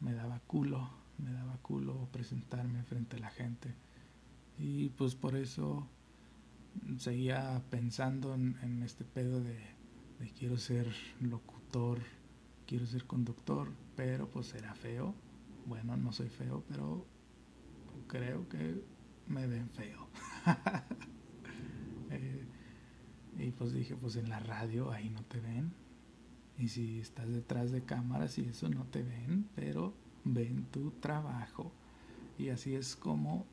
Me 0.00 0.14
daba 0.14 0.40
culo, 0.40 0.90
me 1.18 1.32
daba 1.32 1.56
culo 1.58 2.08
presentarme 2.12 2.82
frente 2.82 3.16
a 3.16 3.20
la 3.20 3.30
gente. 3.30 3.74
Y 4.58 4.90
pues 4.90 5.14
por 5.14 5.36
eso 5.36 5.88
seguía 6.98 7.62
pensando 7.70 8.34
en, 8.34 8.82
este 8.82 9.04
pedo 9.04 9.40
de, 9.40 9.58
quiero 10.38 10.56
ser 10.56 10.92
locutor 11.20 12.00
quiero 12.66 12.86
ser 12.86 13.04
conductor, 13.04 13.70
pero 13.96 14.30
pues 14.30 14.54
era 14.54 14.74
feo. 14.74 15.14
Bueno, 15.66 15.96
no 15.96 16.10
soy 16.10 16.28
feo, 16.28 16.64
pero 16.68 17.06
creo 18.06 18.48
que 18.48 18.82
me 19.28 19.46
ven 19.46 19.68
feo. 19.70 20.08
Eh, 22.14 22.44
y 23.38 23.50
pues 23.52 23.72
dije, 23.72 23.96
pues 23.96 24.16
en 24.16 24.28
la 24.28 24.38
radio 24.38 24.92
ahí 24.92 25.08
no 25.08 25.22
te 25.24 25.40
ven. 25.40 25.72
Y 26.58 26.68
si 26.68 27.00
estás 27.00 27.28
detrás 27.32 27.72
de 27.72 27.82
cámaras 27.82 28.38
y 28.38 28.42
eso 28.42 28.68
no 28.68 28.84
te 28.84 29.02
ven, 29.02 29.48
pero 29.54 29.94
ven 30.24 30.66
tu 30.70 30.90
trabajo. 30.92 31.72
Y 32.38 32.50
así 32.50 32.74
es 32.74 32.96
como 32.96 33.46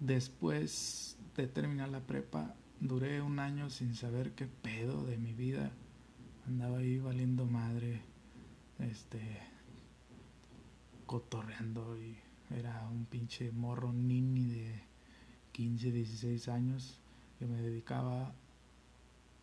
después 0.00 1.16
de 1.36 1.46
terminar 1.46 1.88
la 1.88 2.00
prepa, 2.00 2.54
duré 2.80 3.20
un 3.20 3.38
año 3.38 3.70
sin 3.70 3.94
saber 3.94 4.32
qué 4.32 4.46
pedo 4.46 5.04
de 5.04 5.18
mi 5.18 5.32
vida 5.32 5.72
andaba 6.46 6.78
ahí 6.78 6.98
valiendo 6.98 7.46
madre, 7.46 8.02
este, 8.78 9.40
cotorreando 11.06 11.98
y 11.98 12.16
era 12.50 12.86
un 12.90 13.06
pinche 13.06 13.50
morro 13.50 13.92
nini 13.92 14.44
de 14.44 14.82
15, 15.52 15.92
16 15.92 16.48
años 16.48 17.00
que 17.38 17.46
me 17.46 17.60
dedicaba 17.62 18.34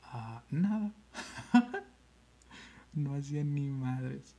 a 0.03 0.43
nada. 0.49 0.93
no 2.93 3.15
hacía 3.15 3.43
ni 3.43 3.69
madres. 3.69 4.35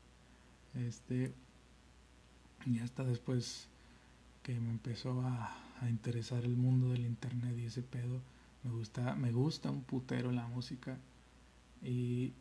Este, 0.75 1.33
y 2.67 2.79
hasta 2.79 3.05
después 3.05 3.69
que 4.43 4.59
me 4.59 4.71
empezó 4.71 5.21
a, 5.23 5.55
a, 5.81 5.89
interesar 5.89 6.45
el 6.45 6.57
mundo 6.57 6.91
del 6.91 7.05
internet 7.05 7.57
y 7.59 7.67
ese 7.67 7.83
pedo, 7.83 8.21
me 8.65 8.71
gusta, 8.71 9.15
me 9.15 9.33
gusta 9.33 9.71
un 9.71 9.83
putero 9.83 10.33
la 10.33 10.47
música 10.47 10.99
y 11.83 12.33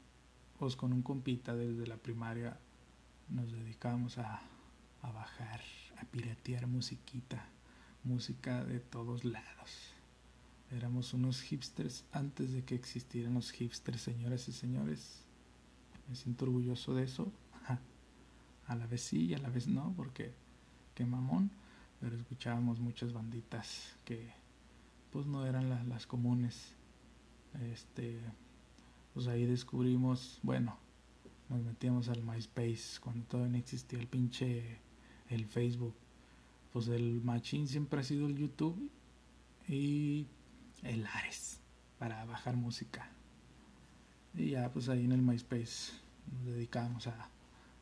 pues 0.58 0.76
con 0.76 0.93
un 0.93 1.02
compita 1.02 1.56
desde 1.56 1.88
la 1.88 1.97
primaria 1.97 2.58
nos 3.30 3.52
dedicamos 3.52 4.17
a, 4.17 4.41
a 5.02 5.12
bajar, 5.12 5.62
a 5.97 6.06
piratear 6.06 6.67
musiquita, 6.67 7.45
música 8.04 8.63
de 8.63 8.80
todos 8.80 9.26
lados. 9.26 9.93
Éramos 10.71 11.13
unos 11.13 11.41
hipsters 11.41 12.06
antes 12.12 12.54
de 12.54 12.63
que 12.63 12.76
existieran 12.76 13.34
los 13.34 13.52
hipsters, 13.52 14.02
señoras 14.02 14.47
y 14.47 14.54
señores. 14.54 15.24
Me 16.12 16.17
siento 16.17 16.43
orgulloso 16.43 16.93
de 16.93 17.04
eso. 17.04 17.32
A 18.67 18.76
la 18.76 18.86
vez 18.86 19.02
sí 19.02 19.28
y 19.28 19.34
a 19.34 19.38
la 19.38 19.50
vez 19.50 19.67
no, 19.67 19.93
porque 19.95 20.34
qué 20.93 21.06
mamón. 21.06 21.52
Pero 22.02 22.17
escuchábamos 22.17 22.82
muchas 22.82 23.13
banditas 23.13 23.95
que 24.04 24.34
pues 25.12 25.26
no 25.26 25.45
eran 25.45 25.69
las, 25.69 25.88
las 25.88 26.06
comunes. 26.06 26.74
Este, 27.71 28.19
pues 29.13 29.28
ahí 29.28 29.45
descubrimos, 29.45 30.39
bueno, 30.43 30.78
nos 31.47 31.62
metíamos 31.63 32.10
al 32.10 32.24
MySpace 32.24 33.00
cuando 33.02 33.26
todavía 33.26 33.54
no 33.54 33.58
existía 33.58 33.97
el 33.97 34.08
pinche 34.08 34.82
el 35.30 35.45
Facebook. 35.45 35.95
Pues 36.74 36.89
el 36.89 37.21
machín 37.21 37.69
siempre 37.69 38.02
ha 38.02 38.04
sido 38.04 38.28
el 38.28 38.36
YouTube 38.36 38.91
y 39.65 40.28
el 40.84 41.08
Ares 41.08 41.62
para 41.97 42.26
bajar 42.26 42.58
música. 42.58 43.10
Y 44.36 44.52
ya 44.52 44.72
pues 44.72 44.89
ahí 44.89 45.06
en 45.06 45.12
el 45.12 45.22
MySpace 45.22 45.91
nos 46.32 46.46
dedicamos 46.46 47.08
a, 47.08 47.30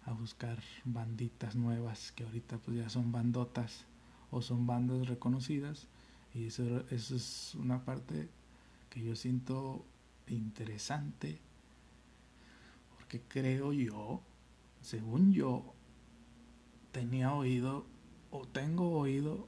a 0.05 0.13
buscar 0.13 0.57
banditas 0.85 1.55
nuevas 1.55 2.11
que 2.13 2.23
ahorita 2.23 2.57
pues 2.57 2.77
ya 2.77 2.89
son 2.89 3.11
bandotas 3.11 3.85
o 4.31 4.41
son 4.41 4.65
bandas 4.65 5.07
reconocidas 5.07 5.87
y 6.33 6.45
eso, 6.45 6.87
eso 6.89 7.15
es 7.15 7.55
una 7.55 7.83
parte 7.83 8.29
que 8.89 9.03
yo 9.03 9.15
siento 9.15 9.85
interesante, 10.27 11.39
porque 12.95 13.21
creo 13.27 13.73
yo, 13.73 14.21
según 14.81 15.33
yo, 15.33 15.73
tenía 16.91 17.33
oído 17.33 17.85
o 18.31 18.47
tengo 18.47 18.91
oído 18.91 19.47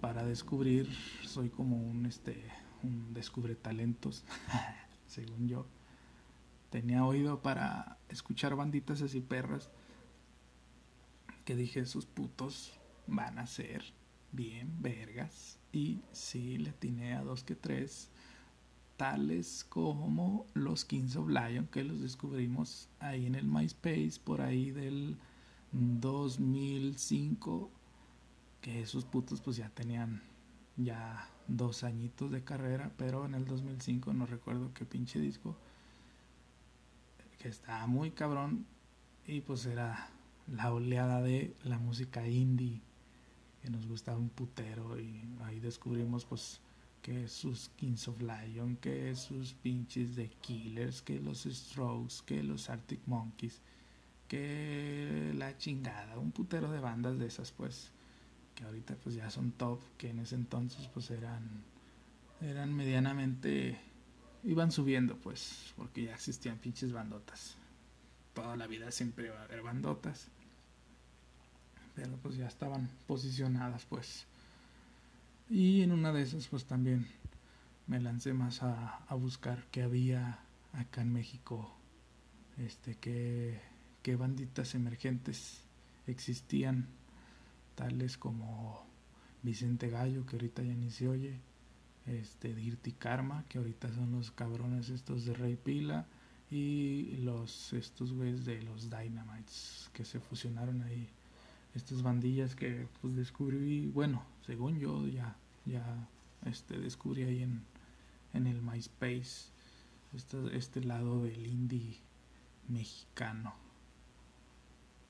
para 0.00 0.24
descubrir, 0.24 0.88
soy 1.24 1.48
como 1.48 1.76
un 1.76 2.06
este 2.06 2.44
un 2.82 3.14
descubre 3.14 3.54
talentos, 3.54 4.24
según 5.06 5.48
yo. 5.48 5.66
Tenía 6.74 7.04
oído 7.04 7.40
para 7.40 7.98
escuchar 8.08 8.56
banditas 8.56 9.00
así 9.00 9.20
perras 9.20 9.70
que 11.44 11.54
dije, 11.54 11.78
esos 11.78 12.04
putos 12.04 12.72
van 13.06 13.38
a 13.38 13.46
ser 13.46 13.84
bien 14.32 14.82
vergas. 14.82 15.60
Y 15.70 16.00
sí, 16.10 16.58
le 16.58 16.72
tiene 16.72 17.14
a 17.14 17.22
dos 17.22 17.44
que 17.44 17.54
tres 17.54 18.10
tales 18.96 19.64
como 19.68 20.46
los 20.54 20.84
Kings 20.84 21.14
of 21.14 21.28
Lion 21.28 21.68
que 21.68 21.84
los 21.84 22.00
descubrimos 22.00 22.88
ahí 22.98 23.26
en 23.26 23.36
el 23.36 23.46
MySpace 23.46 24.14
por 24.24 24.40
ahí 24.40 24.72
del 24.72 25.16
2005 25.70 27.70
que 28.60 28.82
esos 28.82 29.04
putos 29.04 29.40
pues 29.40 29.58
ya 29.58 29.68
tenían 29.68 30.24
ya 30.76 31.30
dos 31.46 31.84
añitos 31.84 32.32
de 32.32 32.42
carrera 32.42 32.90
pero 32.96 33.26
en 33.26 33.34
el 33.34 33.44
2005 33.44 34.12
no 34.12 34.26
recuerdo 34.26 34.74
qué 34.74 34.84
pinche 34.84 35.20
disco 35.20 35.56
estaba 37.48 37.86
muy 37.86 38.10
cabrón 38.10 38.66
y 39.26 39.40
pues 39.40 39.66
era 39.66 40.08
la 40.46 40.72
oleada 40.72 41.22
de 41.22 41.54
la 41.64 41.78
música 41.78 42.26
indie 42.26 42.80
que 43.62 43.70
nos 43.70 43.86
gustaba 43.86 44.18
un 44.18 44.28
putero 44.28 44.98
y 45.00 45.22
ahí 45.44 45.60
descubrimos 45.60 46.24
pues 46.24 46.60
que 47.00 47.28
sus 47.28 47.70
Kings 47.76 48.08
of 48.08 48.20
Lion, 48.20 48.76
que 48.76 49.14
sus 49.14 49.54
pinches 49.54 50.16
de 50.16 50.28
Killers, 50.28 51.02
que 51.02 51.20
los 51.20 51.44
Strokes, 51.44 52.16
que 52.24 52.42
los 52.42 52.70
Arctic 52.70 53.00
Monkeys. 53.06 53.60
que 54.28 55.32
la 55.36 55.56
chingada, 55.58 56.18
un 56.18 56.32
putero 56.32 56.70
de 56.70 56.80
bandas 56.80 57.18
de 57.18 57.26
esas 57.26 57.52
pues 57.52 57.90
que 58.54 58.64
ahorita 58.64 58.96
pues 59.02 59.14
ya 59.16 59.30
son 59.30 59.52
top, 59.52 59.80
que 59.98 60.10
en 60.10 60.20
ese 60.20 60.34
entonces 60.34 60.88
pues 60.92 61.10
eran 61.10 61.64
eran 62.40 62.74
medianamente 62.74 63.78
iban 64.44 64.70
subiendo 64.70 65.16
pues, 65.16 65.72
porque 65.76 66.04
ya 66.04 66.14
existían 66.14 66.58
pinches 66.58 66.92
bandotas. 66.92 67.56
Toda 68.34 68.56
la 68.56 68.66
vida 68.66 68.90
siempre 68.90 69.30
va 69.30 69.40
a 69.40 69.44
haber 69.44 69.62
bandotas. 69.62 70.28
Pero 71.94 72.16
pues 72.22 72.36
ya 72.36 72.46
estaban 72.46 72.90
posicionadas 73.06 73.86
pues. 73.86 74.26
Y 75.48 75.82
en 75.82 75.92
una 75.92 76.12
de 76.12 76.22
esas 76.22 76.48
pues 76.48 76.64
también 76.64 77.06
me 77.86 78.00
lancé 78.00 78.32
más 78.32 78.62
a, 78.62 78.98
a 79.06 79.14
buscar 79.14 79.64
qué 79.70 79.82
había 79.82 80.40
acá 80.72 81.02
en 81.02 81.12
México, 81.12 81.70
este, 82.58 82.96
qué, 82.96 83.60
qué 84.02 84.16
banditas 84.16 84.74
emergentes 84.74 85.62
existían, 86.06 86.88
tales 87.74 88.16
como 88.16 88.84
Vicente 89.42 89.88
Gallo, 89.88 90.26
que 90.26 90.36
ahorita 90.36 90.62
ya 90.62 90.74
ni 90.74 90.90
se 90.90 91.08
oye, 91.08 91.40
este, 92.06 92.54
Dirty 92.54 92.92
Karma, 92.92 93.44
que 93.48 93.58
ahorita 93.58 93.92
son 93.92 94.12
los 94.12 94.30
cabrones 94.30 94.90
estos 94.90 95.24
de 95.24 95.34
Rey 95.34 95.56
Pila, 95.56 96.06
y 96.50 97.16
los, 97.22 97.72
estos 97.72 98.12
güeyes 98.12 98.44
de 98.44 98.62
los 98.62 98.90
Dynamites, 98.90 99.90
que 99.92 100.04
se 100.04 100.20
fusionaron 100.20 100.82
ahí, 100.82 101.08
estas 101.74 102.02
bandillas 102.02 102.54
que 102.54 102.86
pues 103.00 103.16
descubrí, 103.16 103.86
bueno, 103.88 104.22
según 104.46 104.78
yo 104.78 105.06
ya, 105.08 105.36
ya, 105.64 106.08
este, 106.44 106.78
descubrí 106.78 107.24
ahí 107.24 107.42
en, 107.42 107.62
en 108.34 108.46
el 108.46 108.62
MySpace, 108.62 109.48
este, 110.14 110.56
este 110.56 110.84
lado 110.84 111.24
del 111.24 111.46
indie 111.46 111.98
mexicano. 112.68 113.54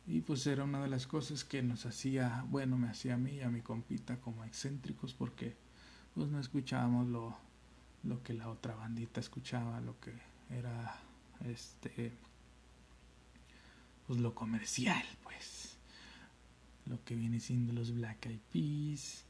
Y 0.07 0.20
pues 0.20 0.46
era 0.46 0.64
una 0.64 0.83
de 0.83 0.88
las 0.88 1.07
cosas 1.07 1.44
que 1.44 1.62
nos 1.62 1.87
hacía, 1.87 2.44
bueno, 2.48 2.76
me 2.76 2.88
hacía 2.88 3.14
a 3.14 3.18
mí 3.18 3.37
y 3.37 3.40
a 3.40 3.50
mi 3.50 3.61
compita 3.61 4.20
como 4.20 4.44
excéntricos 4.44 5.14
porque 5.14 5.57
pues 6.14 6.29
no 6.29 6.40
escuchábamos 6.40 7.09
lo, 7.09 7.37
lo 8.05 8.22
que 8.22 8.35
la 8.35 8.48
otra 8.48 8.74
bandita 8.74 9.20
escuchaba, 9.20 9.81
lo 9.81 9.98
que 10.00 10.12
era 10.50 10.98
este 11.44 12.12
pues 14.07 14.18
lo 14.20 14.35
comercial, 14.35 15.05
pues. 15.22 15.77
Lo 16.87 17.03
que 17.05 17.14
viene 17.14 17.40
siendo 17.40 17.72
los 17.72 17.94
Black 17.94 18.27
Eyed 18.27 18.40
Peas, 18.53 19.24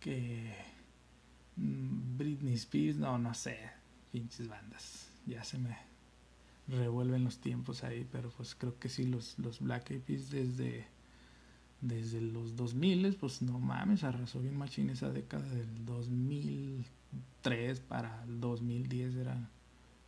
que 0.00 0.54
mm, 1.56 2.16
Britney 2.16 2.54
Spears, 2.54 2.96
no, 2.96 3.18
no 3.18 3.34
sé, 3.34 3.58
pinches 4.12 4.46
bandas, 4.46 5.08
ya 5.26 5.42
se 5.42 5.58
me 5.58 5.76
revuelven 6.68 7.24
los 7.24 7.38
tiempos 7.38 7.82
ahí, 7.82 8.06
pero 8.12 8.30
pues 8.30 8.54
creo 8.54 8.78
que 8.78 8.88
sí, 8.88 9.04
los, 9.04 9.38
los 9.38 9.60
Black 9.60 9.90
Eyed 9.90 10.02
Peas 10.02 10.30
desde, 10.30 10.86
desde 11.80 12.20
los 12.20 12.56
2000, 12.56 13.16
pues 13.16 13.42
no 13.42 13.58
mames, 13.58 14.04
arrasó 14.04 14.40
bien 14.40 14.56
machín 14.56 14.90
esa 14.90 15.10
década 15.10 15.48
del 15.48 15.84
2003 15.84 17.80
para 17.80 18.24
el 18.24 18.40
2010 18.40 19.16
era 19.16 19.48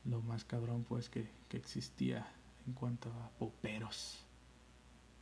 lo 0.04 0.22
más 0.22 0.44
cabrón 0.44 0.84
pues 0.88 1.08
que, 1.08 1.28
que 1.48 1.56
existía 1.56 2.26
en 2.66 2.72
cuanto 2.72 3.10
a 3.10 3.30
poperos. 3.38 4.24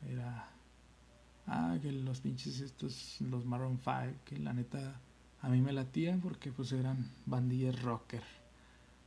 Era... 0.08 0.50
Ah, 1.50 1.78
que 1.80 1.90
los 1.90 2.20
pinches 2.20 2.60
estos, 2.60 3.22
los 3.22 3.46
Maroon 3.46 3.78
5, 3.82 4.18
que 4.26 4.38
la 4.38 4.52
neta 4.52 5.00
a 5.40 5.48
mí 5.48 5.62
me 5.62 5.72
latían 5.72 6.20
porque 6.20 6.52
pues 6.52 6.72
eran 6.72 7.10
bandillas 7.24 7.80
rocker 7.80 8.22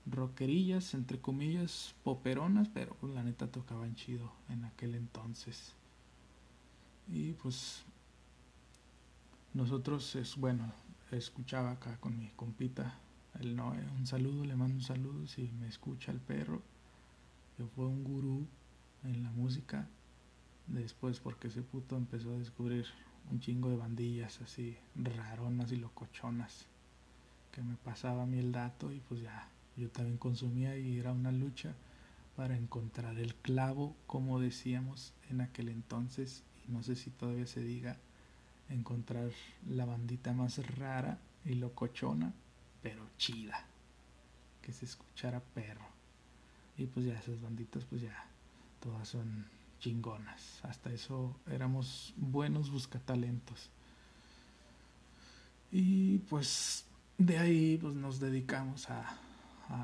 rockerillas, 0.06 0.94
entre 0.94 1.20
comillas, 1.20 1.96
poperonas, 2.04 2.70
pero 2.70 2.96
pues, 3.00 3.14
la 3.14 3.24
neta 3.24 3.48
tocaban 3.48 3.96
chido 3.96 4.32
en 4.50 4.66
aquel 4.66 4.96
entonces. 4.96 5.76
Y 7.12 7.34
pues 7.34 7.84
nosotros, 9.54 10.16
es 10.16 10.38
bueno, 10.38 10.72
escuchaba 11.12 11.72
acá 11.72 11.98
con 11.98 12.18
mi 12.18 12.30
compita, 12.30 12.98
el 13.40 13.56
Noé, 13.56 13.86
un 13.98 14.08
saludo, 14.08 14.46
le 14.46 14.56
mando 14.56 14.76
un 14.76 14.82
saludo 14.82 15.28
si 15.28 15.52
me 15.60 15.68
escucha 15.68 16.14
el 16.14 16.20
perro, 16.20 16.62
que 17.58 17.66
fue 17.66 17.86
un 17.86 18.06
gurú 18.06 18.48
en 19.04 19.24
la 19.24 19.32
música, 19.32 19.90
después 20.68 21.20
porque 21.20 21.50
ese 21.50 21.62
puto 21.64 21.98
empezó 21.98 22.34
a 22.34 22.38
descubrir 22.38 22.86
un 23.30 23.42
chingo 23.42 23.70
de 23.70 23.76
bandillas 23.76 24.40
así 24.42 24.78
raronas 24.96 25.72
y 25.74 25.76
locochonas, 25.76 26.66
que 27.52 27.62
me 27.62 27.76
pasaba 27.76 28.24
a 28.24 28.26
mí 28.26 28.40
el 28.40 28.54
dato 28.54 28.94
y 28.94 29.02
pues 29.02 29.22
ya 29.22 29.50
yo 29.76 29.90
también 29.90 30.18
consumía 30.18 30.78
y 30.78 30.98
era 30.98 31.12
una 31.12 31.34
lucha 31.34 31.74
para 32.38 32.56
encontrar 32.56 33.18
el 33.18 33.36
clavo, 33.36 33.98
como 34.08 34.40
decíamos 34.40 35.14
en 35.30 35.42
aquel 35.42 35.68
entonces, 35.68 36.44
no 36.68 36.84
sé 36.84 36.96
si 36.96 37.10
todavía 37.10 37.48
se 37.48 37.62
diga, 37.62 37.98
encontrar 38.70 39.32
la 39.70 39.86
bandita 39.86 40.34
más 40.34 40.58
rara 40.78 41.20
y 41.46 41.56
locochona, 41.56 42.34
pero 42.82 43.08
chida, 43.18 43.66
que 44.62 44.74
se 44.74 44.86
escuchara 44.86 45.40
perro. 45.40 45.86
Y 46.78 46.86
pues 46.86 47.06
ya 47.06 47.18
esas 47.18 47.42
banditas, 47.42 47.86
pues 47.86 48.02
ya, 48.02 48.26
todas 48.80 49.08
son 49.08 49.46
chingonas. 49.80 50.64
Hasta 50.64 50.92
eso 50.92 51.36
éramos 51.48 52.14
buenos 52.18 52.72
buscatalentos. 52.72 53.70
Y 55.72 56.20
pues 56.20 56.86
de 57.18 57.38
ahí 57.38 57.78
pues 57.78 57.96
nos 57.96 58.20
dedicamos 58.20 58.90
a 58.90 59.20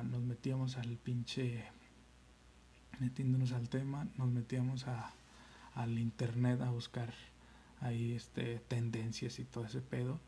nos 0.04 0.22
metíamos 0.22 0.78
al 0.78 0.98
pinche, 0.98 1.64
metiéndonos 3.00 3.52
al 3.52 3.70
tema, 3.70 4.08
nos 4.18 4.30
metíamos 4.30 4.88
a, 4.88 5.12
al 5.78 6.00
internet 6.00 6.62
a 6.62 6.72
buscar 6.72 7.14
ahí 7.82 8.14
este 8.14 8.60
tendencias 8.68 9.40
y 9.40 9.46
todo 9.46 9.66
ese 9.66 9.82
pedo. 9.82 10.20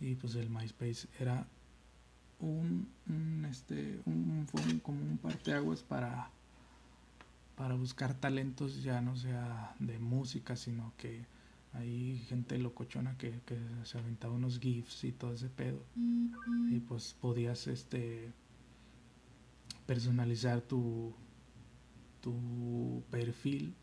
Y 0.00 0.14
pues 0.16 0.34
el 0.34 0.50
MySpace 0.50 1.08
era 1.20 1.46
un, 2.40 2.88
este 3.48 4.00
un, 4.06 4.46
fue 4.50 4.80
como 4.80 5.02
un 5.02 5.18
parteaguas 5.18 5.82
para 5.82 6.30
para 7.54 7.74
buscar 7.74 8.14
talentos 8.14 8.82
ya 8.82 9.00
no 9.00 9.14
sea 9.16 9.76
de 9.78 9.98
música 10.00 10.56
sino 10.56 10.92
que 10.96 11.24
hay 11.72 12.18
gente 12.28 12.58
locochona 12.58 13.16
que, 13.16 13.40
que 13.46 13.56
se 13.84 13.98
aventaba 13.98 14.34
unos 14.34 14.60
gifs 14.60 15.04
y 15.04 15.12
todo 15.12 15.34
ese 15.34 15.48
pedo. 15.48 15.82
Y 16.70 16.78
pues 16.80 17.16
podías 17.20 17.66
este 17.66 18.32
personalizar 19.84 20.60
tu, 20.60 21.12
tu 22.20 23.02
perfil, 23.10 23.74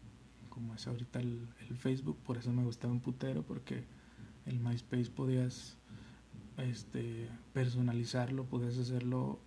como 0.52 0.76
es 0.76 0.86
ahorita 0.86 1.20
el, 1.20 1.48
Facebook, 1.78 2.18
por 2.24 2.38
eso 2.38 2.52
me 2.52 2.64
gustaba 2.64 2.94
un 2.94 3.00
putero, 3.00 3.42
porque 3.42 3.86
el 4.46 4.60
MySpace 4.60 5.10
podías 5.10 5.78
este, 6.58 7.30
personalizarlo, 7.54 8.46
podías 8.46 8.78
hacerlo 8.78 9.40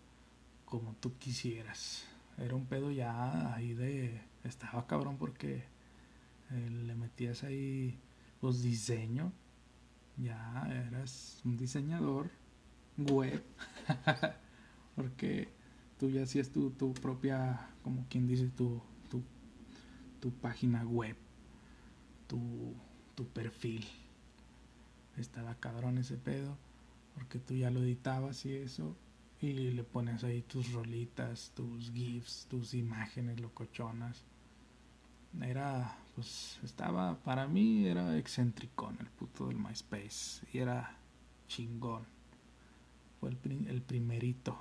como 0.64 0.94
tú 0.94 1.16
quisieras. 1.18 2.08
Era 2.38 2.56
un 2.56 2.66
pedo 2.66 2.90
ya 2.90 3.54
ahí 3.54 3.74
de... 3.74 4.20
Estaba 4.42 4.86
cabrón 4.86 5.16
porque 5.16 5.64
eh, 6.50 6.70
le 6.70 6.94
metías 6.94 7.44
ahí 7.44 7.98
los 8.42 8.62
diseño. 8.62 9.32
Ya 10.16 10.66
eras 10.88 11.40
un 11.44 11.56
diseñador 11.56 12.30
web. 12.96 13.44
porque 14.96 15.48
tú 15.98 16.10
ya 16.10 16.22
hacías 16.24 16.50
tu, 16.50 16.70
tu 16.70 16.94
propia, 16.94 17.68
como 17.82 18.06
quien 18.08 18.26
dice, 18.26 18.48
tu, 18.48 18.82
tu, 20.24 20.32
página 20.32 20.82
web, 20.86 21.16
tu, 22.26 22.74
tu 23.14 23.28
perfil. 23.28 23.86
Estaba 25.18 25.54
cabrón 25.56 25.98
ese 25.98 26.16
pedo, 26.16 26.56
porque 27.12 27.38
tú 27.38 27.54
ya 27.54 27.70
lo 27.70 27.82
editabas 27.82 28.46
y 28.46 28.54
eso, 28.54 28.96
y 29.42 29.52
le 29.52 29.84
pones 29.84 30.24
ahí 30.24 30.40
tus 30.40 30.72
rolitas, 30.72 31.52
tus 31.54 31.92
GIFs, 31.92 32.46
tus 32.48 32.72
imágenes 32.72 33.38
locochonas. 33.38 34.24
Era, 35.42 35.98
pues, 36.14 36.58
estaba, 36.64 37.18
para 37.18 37.46
mí 37.46 37.86
era 37.86 38.16
excéntrico 38.16 38.90
el 38.98 39.10
puto 39.10 39.48
del 39.48 39.58
MySpace, 39.58 40.46
y 40.54 40.58
era 40.58 40.96
chingón. 41.48 42.06
Fue 43.20 43.28
el, 43.28 43.68
el 43.68 43.82
primerito 43.82 44.58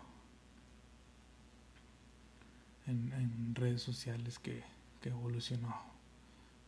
en, 2.87 3.55
redes 3.55 3.81
sociales 3.81 4.39
que, 4.39 4.63
que 5.03 5.09
evolucionó. 5.09 5.75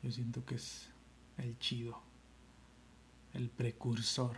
Yo 0.03 0.11
siento 0.11 0.45
que 0.45 0.55
es 0.55 0.89
el 1.37 1.57
chido, 1.57 2.01
el 3.33 3.49
precursor. 3.49 4.35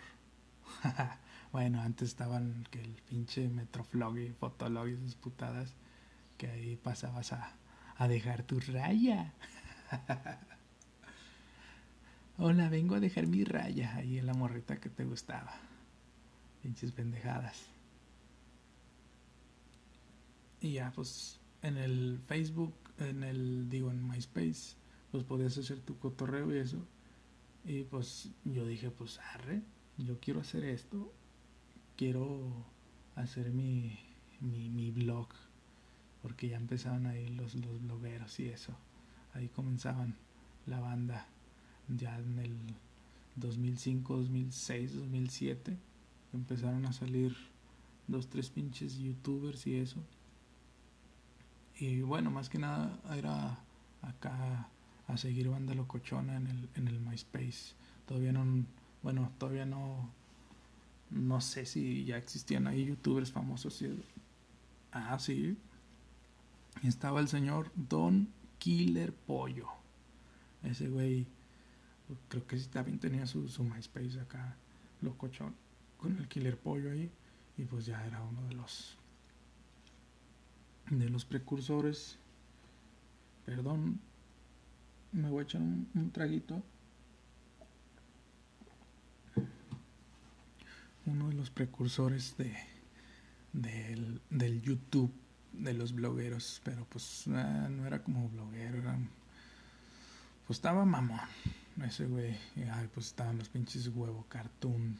bueno, 1.51 1.81
antes 1.81 2.10
estaban 2.10 2.67
que 2.69 2.79
el 2.79 2.93
pinche 3.10 3.49
Metroflog 3.49 4.19
y 4.19 4.29
Fotolog 4.33 4.88
y 4.88 4.93
esas 4.93 5.15
putadas 5.15 5.73
que 6.38 6.47
ahí 6.47 6.75
pasabas 6.75 7.33
a, 7.33 7.53
a 7.97 8.07
dejar 8.07 8.43
tu 8.43 8.60
raya. 8.60 9.33
Hola, 12.38 12.69
vengo 12.69 12.93
a 12.93 12.99
dejar 12.99 13.25
mi 13.25 13.43
raya 13.43 13.95
ahí 13.95 14.19
en 14.19 14.27
la 14.27 14.36
morrita 14.36 14.79
que 14.79 14.89
te 14.89 15.05
gustaba. 15.05 15.55
Pinches 16.62 16.91
pendejadas. 16.91 17.65
Y 20.62 20.73
ya, 20.73 20.91
pues 20.91 21.39
en 21.63 21.77
el 21.77 22.19
Facebook, 22.27 22.75
en 22.99 23.23
el, 23.23 23.69
digo, 23.69 23.91
en 23.91 24.07
MySpace, 24.07 24.75
pues 25.12 25.23
podías 25.23 25.57
hacer 25.57 25.79
tu 25.79 25.97
cotorreo 25.97 26.53
y 26.55 26.60
eso. 26.60 26.86
Y 27.65 27.83
pues 27.83 28.29
yo 28.45 28.65
dije, 28.65 28.91
pues 28.91 29.19
arre, 29.33 29.62
yo 29.97 30.19
quiero 30.19 30.41
hacer 30.41 30.63
esto, 30.63 31.12
quiero 31.95 32.65
hacer 33.15 33.51
mi, 33.51 33.99
mi, 34.39 34.69
mi 34.69 34.91
blog, 34.91 35.27
porque 36.21 36.49
ya 36.49 36.57
empezaban 36.57 37.05
ahí 37.07 37.27
los, 37.27 37.55
los 37.55 37.81
blogueros 37.81 38.39
y 38.39 38.47
eso. 38.47 38.73
Ahí 39.33 39.49
comenzaban 39.49 40.15
la 40.65 40.79
banda 40.79 41.27
ya 41.88 42.17
en 42.17 42.39
el 42.39 42.57
2005, 43.36 44.17
2006, 44.17 44.95
2007. 44.95 45.77
Empezaron 46.33 46.86
a 46.86 46.93
salir 46.93 47.36
dos, 48.07 48.29
tres 48.29 48.49
pinches 48.49 48.97
youtubers 48.97 49.65
y 49.67 49.75
eso. 49.75 50.01
Y 51.80 52.02
bueno, 52.02 52.32
más 52.32 52.50
que 52.50 52.58
nada 52.58 53.00
era 53.16 53.60
acá 54.02 54.68
a 55.08 55.18
seguir 55.18 55.50
banda 55.50 55.74
locochona 55.74 56.38
en 56.38 56.48
el, 56.48 56.70
en 56.76 56.88
el 56.88 57.00
MySpace. 57.00 57.76
Todavía 58.08 58.32
no, 58.32 58.66
bueno, 59.04 59.32
todavía 59.38 59.66
no, 59.66 60.10
no 61.12 61.40
sé 61.42 61.66
si 61.66 62.04
ya 62.06 62.18
existían 62.18 62.68
ahí 62.68 62.86
youtubers 62.86 63.32
famosos. 63.32 63.84
Ah, 64.92 65.18
sí. 65.20 65.58
Estaba 66.84 67.20
el 67.20 67.28
señor 67.28 67.72
Don 67.76 68.30
Killer 68.58 69.13
Pollo. 69.13 69.68
Ese 70.63 70.90
güey, 70.90 71.28
creo 72.30 72.46
que 72.48 72.58
sí 72.58 72.68
también 72.68 73.00
tenía 73.00 73.28
su, 73.28 73.48
su 73.48 73.63
MySpace 73.63 74.20
acá, 74.20 74.56
locochón, 75.02 75.56
con 75.98 76.18
el 76.18 76.28
Killer 76.28 76.58
Pollo 76.58 76.92
ahí. 76.92 77.12
Y 77.58 77.63
pues 77.63 77.86
ya 77.86 78.06
era 78.06 78.22
uno 78.22 78.44
de 78.48 78.56
los 78.56 78.96
de 80.89 81.10
los 81.10 81.26
precursores. 81.26 82.17
Perdón, 83.45 84.00
me 85.12 85.30
voy 85.30 85.39
a 85.39 85.43
echar 85.43 85.62
un, 85.62 86.12
traguito. 86.13 86.62
Uno 91.06 91.30
de 91.30 91.36
los 91.36 91.50
precursores 91.50 92.36
de 92.38 92.56
del, 93.54 94.62
YouTube 94.62 95.12
de 95.54 95.73
los 95.73 95.93
blogueros, 95.93 96.62
pero 96.63 96.86
pues 96.86 97.28
ah, 97.30 97.69
no 97.71 97.88
era 97.88 98.04
como 98.04 98.30
bloguero, 98.30 98.78
era 98.80 98.97
pues 100.45 100.58
estaba 100.58 100.86
mamón 100.86 101.19
ese 101.86 102.06
güey, 102.06 102.36
ay, 102.71 102.89
pues 102.93 103.08
estaban 103.08 103.38
los 103.38 103.50
pinches 103.50 103.88
huevo 103.89 104.26
cartoon 104.30 104.97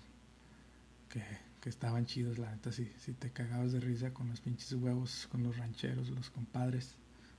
que, 1.10 1.24
estaban 1.70 2.06
chidos, 2.06 2.38
la 2.38 2.52
neta, 2.52 2.72
si, 2.72 2.86
si 2.98 3.14
te 3.14 3.32
cagabas 3.32 3.72
de 3.72 3.80
risa 3.80 4.14
con 4.14 4.30
los 4.30 4.42
pinches 4.42 4.74
huevos, 4.74 5.28
con 5.32 5.44
los 5.44 5.58
rancheros, 5.58 6.10
los 6.10 6.30
compadres, 6.30 6.96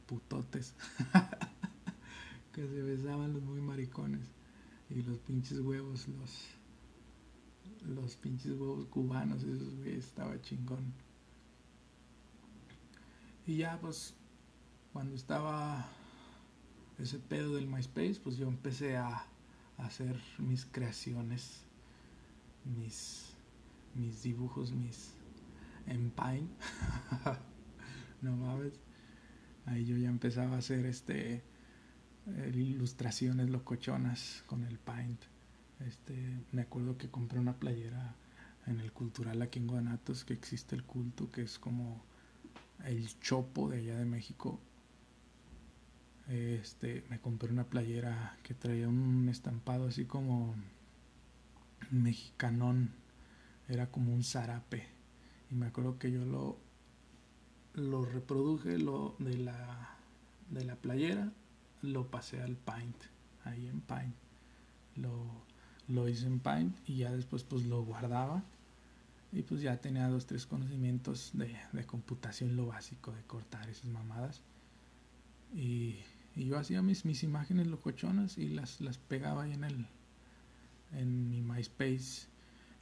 putotes. 0.06 0.74
que 2.52 2.66
se 2.66 2.82
besaban 2.82 3.32
los 3.32 3.42
muy 3.42 3.60
maricones 3.60 4.26
y 4.90 5.02
los 5.02 5.18
pinches 5.18 5.60
huevos, 5.60 6.08
los 6.08 6.58
los 7.86 8.16
pinches 8.16 8.52
huevos 8.52 8.86
cubanos, 8.86 9.42
esos 9.44 9.76
güeyes 9.76 10.06
estaba 10.06 10.40
chingón. 10.42 10.92
Y 13.46 13.58
ya 13.58 13.78
pues 13.80 14.14
cuando 14.92 15.14
estaba 15.14 15.88
ese 16.98 17.18
pedo 17.18 17.54
del 17.54 17.66
MySpace, 17.66 18.20
pues 18.22 18.36
yo 18.36 18.48
empecé 18.48 18.96
a, 18.96 19.24
a 19.76 19.86
hacer 19.86 20.20
mis 20.38 20.66
creaciones, 20.66 21.62
mis 22.64 23.27
mis 23.98 24.22
dibujos, 24.22 24.72
mis 24.72 25.14
en 25.86 26.10
Paint. 26.10 26.50
no 28.22 28.36
mames. 28.36 28.74
Ahí 29.66 29.84
yo 29.84 29.96
ya 29.96 30.08
empezaba 30.08 30.56
a 30.56 30.58
hacer 30.58 30.86
este 30.86 31.42
ilustraciones 32.54 33.50
locochonas 33.50 34.42
con 34.46 34.64
el 34.64 34.78
paint. 34.78 35.20
Este, 35.80 36.40
me 36.52 36.62
acuerdo 36.62 36.98
que 36.98 37.08
compré 37.08 37.38
una 37.38 37.54
playera 37.54 38.14
en 38.66 38.80
el 38.80 38.92
cultural 38.92 39.40
aquí 39.42 39.60
en 39.60 39.66
Guanatos 39.66 40.24
que 40.24 40.34
existe 40.34 40.74
el 40.74 40.84
culto 40.84 41.30
que 41.30 41.42
es 41.42 41.58
como 41.58 42.02
el 42.84 43.08
chopo 43.20 43.68
de 43.68 43.78
allá 43.78 43.98
de 43.98 44.04
México. 44.04 44.60
Este, 46.28 47.04
me 47.08 47.18
compré 47.20 47.50
una 47.50 47.64
playera 47.64 48.36
que 48.42 48.54
traía 48.54 48.88
un 48.88 49.28
estampado 49.30 49.88
así 49.88 50.04
como 50.04 50.54
mexicanón, 51.90 52.90
era 53.68 53.90
como 53.90 54.12
un 54.12 54.24
zarape. 54.24 54.86
Y 55.50 55.54
me 55.54 55.66
acuerdo 55.66 55.98
que 55.98 56.10
yo 56.10 56.24
lo 56.24 56.58
lo 57.74 58.04
reproduje 58.04 58.76
lo 58.78 59.14
de 59.18 59.36
la 59.38 59.96
de 60.50 60.64
la 60.64 60.74
playera 60.76 61.32
lo 61.82 62.10
pasé 62.10 62.40
al 62.42 62.56
Paint, 62.56 62.96
ahí 63.44 63.66
en 63.66 63.80
Paint. 63.80 64.14
Lo, 64.96 65.26
lo 65.86 66.08
hice 66.08 66.26
en 66.26 66.40
Paint 66.40 66.76
y 66.88 66.96
ya 66.98 67.12
después 67.12 67.44
pues 67.44 67.64
lo 67.66 67.82
guardaba 67.84 68.42
y 69.32 69.42
pues 69.42 69.60
ya 69.60 69.76
tenía 69.80 70.08
dos, 70.08 70.26
tres 70.26 70.46
conocimientos 70.46 71.30
de, 71.34 71.56
de 71.72 71.84
computación, 71.84 72.56
lo 72.56 72.66
básico, 72.66 73.12
de 73.12 73.22
cortar 73.22 73.68
esas 73.68 73.86
mamadas. 73.90 74.42
Y, 75.54 75.96
y, 76.34 76.46
yo 76.46 76.58
hacía 76.58 76.82
mis, 76.82 77.04
mis 77.04 77.22
imágenes 77.22 77.66
locochonas 77.66 78.38
y 78.38 78.48
las, 78.48 78.80
las 78.80 78.98
pegaba 78.98 79.44
ahí 79.44 79.52
en 79.52 79.64
el 79.64 79.86
en 80.92 81.28
mi 81.28 81.42
MySpace 81.42 82.26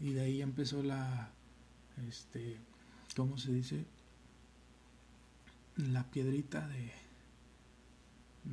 y 0.00 0.12
de 0.12 0.20
ahí 0.22 0.42
empezó 0.42 0.82
la 0.82 1.30
este 2.09 2.61
¿cómo 3.16 3.38
se 3.38 3.52
dice? 3.52 3.87
la 5.76 6.11
piedrita 6.11 6.66
de 6.68 6.92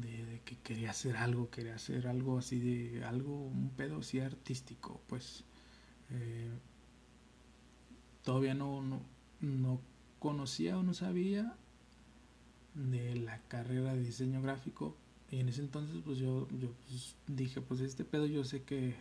de, 0.01 0.41
que 0.45 0.58
quería 0.58 0.91
hacer 0.91 1.17
algo, 1.17 1.49
quería 1.49 1.75
hacer 1.75 2.08
algo 2.08 2.38
así 2.38 2.60
de 2.60 3.03
algo, 3.06 3.45
un 3.45 3.69
pedo 3.69 3.99
así 3.99 4.19
artístico, 4.19 5.01
pues 5.08 5.43
eh, 6.10 6.49
todavía 8.23 8.53
no, 8.53 8.82
no, 9.41 9.82
conocía 10.19 10.77
o 10.77 10.84
no 10.84 10.93
sabía 10.93 11.56
de 12.75 13.15
la 13.15 13.39
carrera 13.47 13.93
de 13.93 14.01
diseño 14.01 14.41
gráfico 14.41 14.95
y 15.29 15.39
en 15.39 15.49
ese 15.49 15.62
entonces 15.62 15.97
pues 16.03 16.17
yo, 16.17 16.47
yo 16.60 16.71
pues, 16.88 17.15
dije 17.27 17.62
pues 17.62 17.82
este 17.82 18.06
pedo 18.06 18.25
yo 18.25 18.43
sé 18.43 18.63
que 18.63 18.95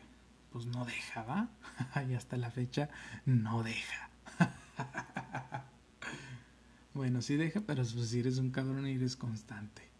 pues 0.53 0.67
no 0.67 0.85
deja, 0.85 1.23
¿va? 1.25 1.49
y 2.09 2.15
hasta 2.15 2.37
la 2.37 2.51
fecha 2.51 2.91
no 3.25 3.63
deja. 3.63 4.11
bueno, 6.95 7.23
sí 7.23 7.37
deja, 7.37 7.61
pero 7.61 7.83
pues 7.83 8.09
si 8.09 8.21
eres 8.21 8.39
un 8.39 8.51
cabrón 8.51 8.87
y 8.87 8.93
eres 8.93 9.17
constante 9.17 9.93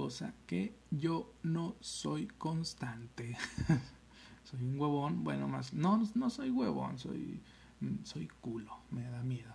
cosa 0.00 0.32
que 0.46 0.74
yo 0.90 1.34
no 1.42 1.76
soy 1.80 2.26
constante. 2.26 3.36
soy 4.44 4.62
un 4.62 4.80
huevón, 4.80 5.24
bueno, 5.24 5.46
más, 5.46 5.74
no, 5.74 6.02
no 6.14 6.30
soy 6.30 6.48
huevón, 6.48 6.98
soy, 6.98 7.42
soy 8.04 8.28
culo, 8.40 8.78
me 8.90 9.02
da 9.02 9.22
miedo, 9.22 9.54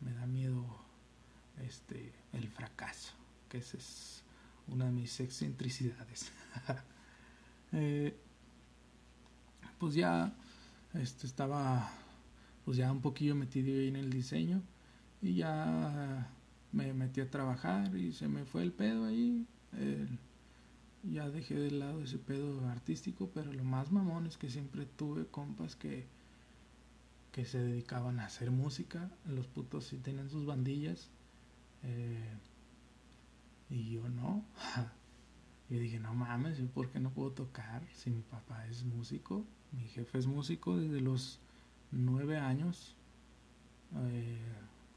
me 0.00 0.14
da 0.14 0.24
miedo 0.24 0.64
este, 1.58 2.14
el 2.32 2.48
fracaso, 2.48 3.12
que 3.50 3.58
esa 3.58 3.76
es 3.76 4.24
una 4.68 4.86
de 4.86 4.92
mis 4.92 5.20
excentricidades. 5.20 6.32
Eh, 7.72 8.16
pues 9.78 9.94
ya 9.94 10.34
este, 10.94 11.26
estaba 11.26 11.90
pues 12.64 12.76
ya 12.76 12.90
un 12.90 13.00
poquillo 13.00 13.34
metido 13.34 13.78
ahí 13.78 13.88
en 13.88 13.96
el 13.96 14.10
diseño 14.10 14.62
y 15.22 15.34
ya 15.34 16.30
me 16.72 16.92
metí 16.92 17.20
a 17.20 17.30
trabajar 17.30 17.94
y 17.96 18.12
se 18.12 18.28
me 18.28 18.44
fue 18.44 18.62
el 18.62 18.72
pedo 18.72 19.04
ahí 19.04 19.46
ya 21.12 21.30
dejé 21.30 21.54
de 21.54 21.70
lado 21.70 22.02
ese 22.02 22.18
pedo 22.18 22.66
artístico, 22.68 23.30
pero 23.32 23.52
lo 23.52 23.64
más 23.64 23.92
mamón 23.92 24.26
es 24.26 24.36
que 24.36 24.50
siempre 24.50 24.86
tuve 24.86 25.26
compas 25.26 25.76
que, 25.76 26.06
que 27.32 27.44
se 27.44 27.58
dedicaban 27.58 28.20
a 28.20 28.26
hacer 28.26 28.50
música. 28.50 29.10
Los 29.26 29.46
putos 29.46 29.86
sí 29.86 29.98
tenían 29.98 30.30
sus 30.30 30.46
bandillas. 30.46 31.10
Eh, 31.82 32.38
y 33.70 33.90
yo 33.90 34.08
no. 34.08 34.44
yo 35.70 35.78
dije, 35.78 35.98
no 36.00 36.14
mames, 36.14 36.58
¿yo 36.58 36.66
por 36.66 36.90
qué 36.90 37.00
no 37.00 37.10
puedo 37.10 37.32
tocar 37.32 37.86
si 37.94 38.10
mi 38.10 38.22
papá 38.22 38.66
es 38.66 38.84
músico? 38.84 39.44
Mi 39.76 39.88
jefe 39.88 40.18
es 40.18 40.26
músico 40.26 40.76
desde 40.76 41.00
los 41.00 41.38
nueve 41.90 42.38
años. 42.38 42.96
Eh, 44.10 44.38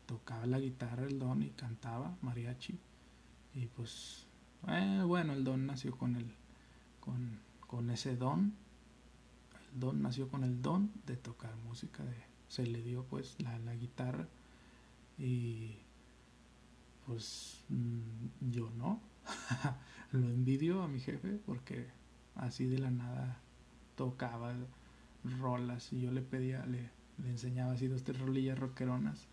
tocaba 0.05 0.45
la 0.45 0.59
guitarra, 0.59 1.05
el 1.05 1.19
don 1.19 1.43
y 1.43 1.49
cantaba 1.49 2.15
mariachi. 2.21 2.79
Y 3.55 3.67
pues 3.67 4.25
eh, 4.67 5.03
bueno, 5.05 5.33
el 5.33 5.43
don 5.43 5.65
nació 5.65 5.97
con 5.97 6.15
el, 6.15 6.33
con, 6.99 7.39
con, 7.59 7.89
ese 7.89 8.15
don. 8.15 8.53
El 9.73 9.79
don 9.79 10.01
nació 10.01 10.29
con 10.29 10.43
el 10.43 10.61
don 10.61 10.91
de 11.05 11.17
tocar 11.17 11.55
música. 11.57 12.03
De, 12.03 12.15
se 12.47 12.65
le 12.65 12.81
dio 12.81 13.03
pues 13.03 13.35
la, 13.39 13.59
la 13.59 13.75
guitarra 13.75 14.27
y 15.17 15.75
pues 17.05 17.63
mm, 17.69 18.51
yo 18.51 18.69
no. 18.71 19.01
Lo 20.11 20.27
envidio 20.27 20.81
a 20.81 20.87
mi 20.87 20.99
jefe 20.99 21.39
porque 21.45 21.87
así 22.35 22.65
de 22.65 22.79
la 22.79 22.89
nada 22.89 23.39
tocaba 23.99 24.53
rolas 25.41 25.91
y 25.91 25.99
yo 25.99 26.09
le 26.09 26.21
pedía, 26.21 26.65
le, 26.65 26.89
enseñaba 27.27 27.73
así 27.73 27.87
dos, 27.87 28.05
tres 28.05 28.17
rolillas 28.17 28.57
rockeronas 28.57 29.27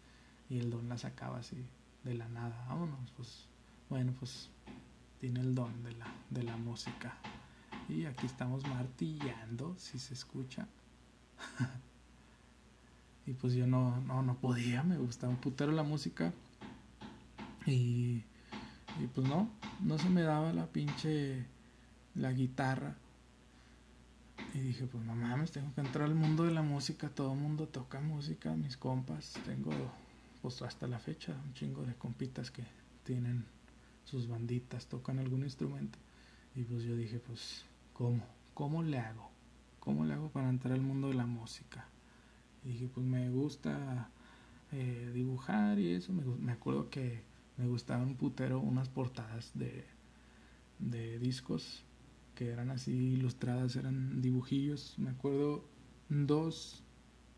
y 0.50 0.59
el 0.59 0.70
don 0.70 0.88
las 0.88 1.02
sacaba 1.02 1.38
así 1.38 1.64
de 2.02 2.14
la 2.14 2.29
nada. 2.29 2.66
Vámonos, 2.68 3.12
pues 3.16 3.46
bueno, 3.88 4.12
pues 4.18 4.50
tiene 5.20 5.38
el 5.38 5.55
don 5.55 5.85
de 5.85 5.92
la, 5.92 6.12
de 6.31 6.42
la 6.42 6.57
música. 6.57 7.16
Y 7.88 8.07
aquí 8.07 8.26
estamos 8.26 8.66
martillando, 8.66 9.76
si 9.79 10.00
se 10.00 10.14
escucha. 10.14 10.66
y 13.26 13.35
pues 13.35 13.55
yo 13.55 13.68
no, 13.68 14.00
no, 14.00 14.20
no 14.24 14.35
podía, 14.35 14.83
me 14.83 14.98
gustaba 14.98 15.33
un 15.33 15.38
putero 15.38 15.70
la 15.70 15.85
música. 15.85 16.33
Y, 17.66 18.24
y 19.00 19.07
pues 19.14 19.29
no, 19.29 19.48
no 19.81 19.96
se 19.96 20.09
me 20.09 20.22
daba 20.22 20.52
la 20.52 20.66
pinche, 20.66 21.46
la 22.16 22.33
guitarra. 22.33 22.96
Y 24.57 24.61
dije, 24.61 24.87
pues 24.87 25.05
no 25.05 25.14
mames, 25.14 25.53
tengo 25.53 25.75
que 25.75 25.83
entrar 25.83 26.07
al 26.07 26.14
mundo 26.14 26.45
de 26.45 26.51
la 26.51 26.62
música, 26.62 27.11
todo 27.11 27.35
el 27.35 27.38
mundo 27.38 27.69
toca 27.69 28.01
música, 28.01 28.57
mis 28.57 28.79
compas, 28.79 29.35
tengo 29.45 29.71
pues 30.40 30.62
hasta 30.62 30.87
la 30.87 30.99
fecha 30.99 31.37
un 31.45 31.53
chingo 31.53 31.83
de 31.83 31.95
compitas 31.95 32.51
que 32.51 32.64
tienen 33.05 33.45
sus 34.07 34.29
banditas, 34.29 34.87
tocan 34.87 35.19
algún 35.19 35.45
instrumento. 35.45 35.99
Y 36.55 36.62
pues 36.62 36.85
yo 36.85 36.97
dije, 36.97 37.19
pues, 37.19 37.66
¿cómo? 37.92 38.25
¿Cómo 38.55 38.83
le 38.83 38.99
hago? 38.99 39.29
¿Cómo 39.79 40.07
le 40.07 40.14
hago 40.14 40.31
para 40.31 40.49
entrar 40.49 40.73
al 40.73 40.81
mundo 40.81 41.09
de 41.09 41.14
la 41.16 41.27
música? 41.27 41.85
Y 42.64 42.71
dije, 42.71 42.88
pues 42.88 43.05
me 43.05 43.29
gusta 43.29 44.09
eh, 44.73 45.11
dibujar 45.12 45.79
y 45.79 45.92
eso. 45.92 46.14
Me, 46.14 46.25
me, 46.25 46.53
acuerdo 46.53 46.88
que 46.88 47.21
me 47.59 47.66
gustaban 47.66 48.07
un 48.07 48.16
putero 48.16 48.61
unas 48.61 48.88
portadas 48.88 49.51
de, 49.53 49.85
de 50.79 51.19
discos 51.19 51.85
que 52.37 52.51
eran 52.51 52.70
así 52.70 52.92
ilustradas, 52.92 53.75
eran 53.75 54.20
dibujillos. 54.20 54.94
Me 54.99 55.11
acuerdo 55.11 55.64
dos, 56.09 56.85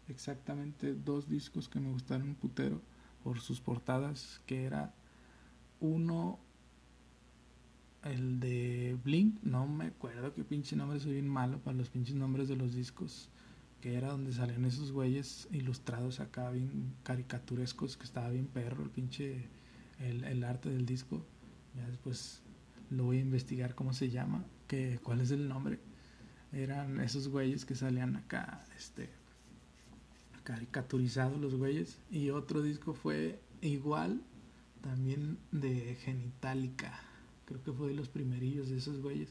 exactamente 0.09 0.93
dos 0.93 1.29
discos 1.29 1.69
que 1.69 1.81
me 1.81 1.91
gustaron 1.91 2.35
putero 2.35 2.83
por 3.23 3.41
sus 3.41 3.61
portadas, 3.61 4.43
que 4.45 4.65
era 4.65 4.93
uno, 5.81 6.41
el 8.03 8.41
de 8.41 8.99
Blink, 9.05 9.41
no 9.43 9.67
me 9.67 9.87
acuerdo 9.87 10.35
qué 10.35 10.45
pinche 10.45 10.77
nombre, 10.77 11.01
soy 11.01 11.13
bien 11.13 11.29
malo 11.29 11.59
para 11.59 11.77
los 11.77 11.91
pinches 11.91 12.17
nombres 12.17 12.49
de 12.49 12.57
los 12.57 12.75
discos, 12.75 13.31
que 13.81 13.95
era 13.95 14.09
donde 14.09 14.33
salían 14.33 14.65
esos 14.65 14.91
güeyes 14.91 15.47
ilustrados 15.53 16.19
acá, 16.19 16.51
bien 16.51 16.95
caricaturescos, 17.05 17.97
que 17.97 18.05
estaba 18.05 18.31
bien 18.31 18.47
perro 18.47 18.83
el 18.83 18.91
pinche, 18.91 19.49
el, 20.01 20.25
el 20.25 20.43
arte 20.43 20.71
del 20.71 20.87
disco. 20.87 21.25
Ya 21.77 21.87
después 21.87 22.43
lo 22.91 23.05
voy 23.05 23.19
a 23.19 23.21
investigar 23.21 23.77
cómo 23.77 23.93
se 23.93 24.11
llama, 24.11 24.45
que, 24.69 25.01
cuál 25.03 25.21
es 25.21 25.33
el 25.33 25.49
nombre. 25.49 25.81
Eran 26.53 27.01
esos 27.01 27.29
güeyes 27.29 27.65
que 27.65 27.75
salían 27.75 28.17
acá, 28.17 28.65
este, 28.77 29.11
caricaturizados 30.45 31.41
los 31.41 31.55
güeyes. 31.57 31.99
Y 32.11 32.31
otro 32.31 32.63
disco 32.63 32.95
fue 32.95 33.41
igual, 33.61 34.23
también 34.83 35.39
de 35.51 35.97
Genitalica. 35.97 37.01
Creo 37.47 37.63
que 37.65 37.73
fue 37.73 37.89
de 37.89 37.95
los 37.95 38.09
primerillos 38.09 38.69
de 38.69 38.79
esos 38.79 39.01
güeyes 39.03 39.31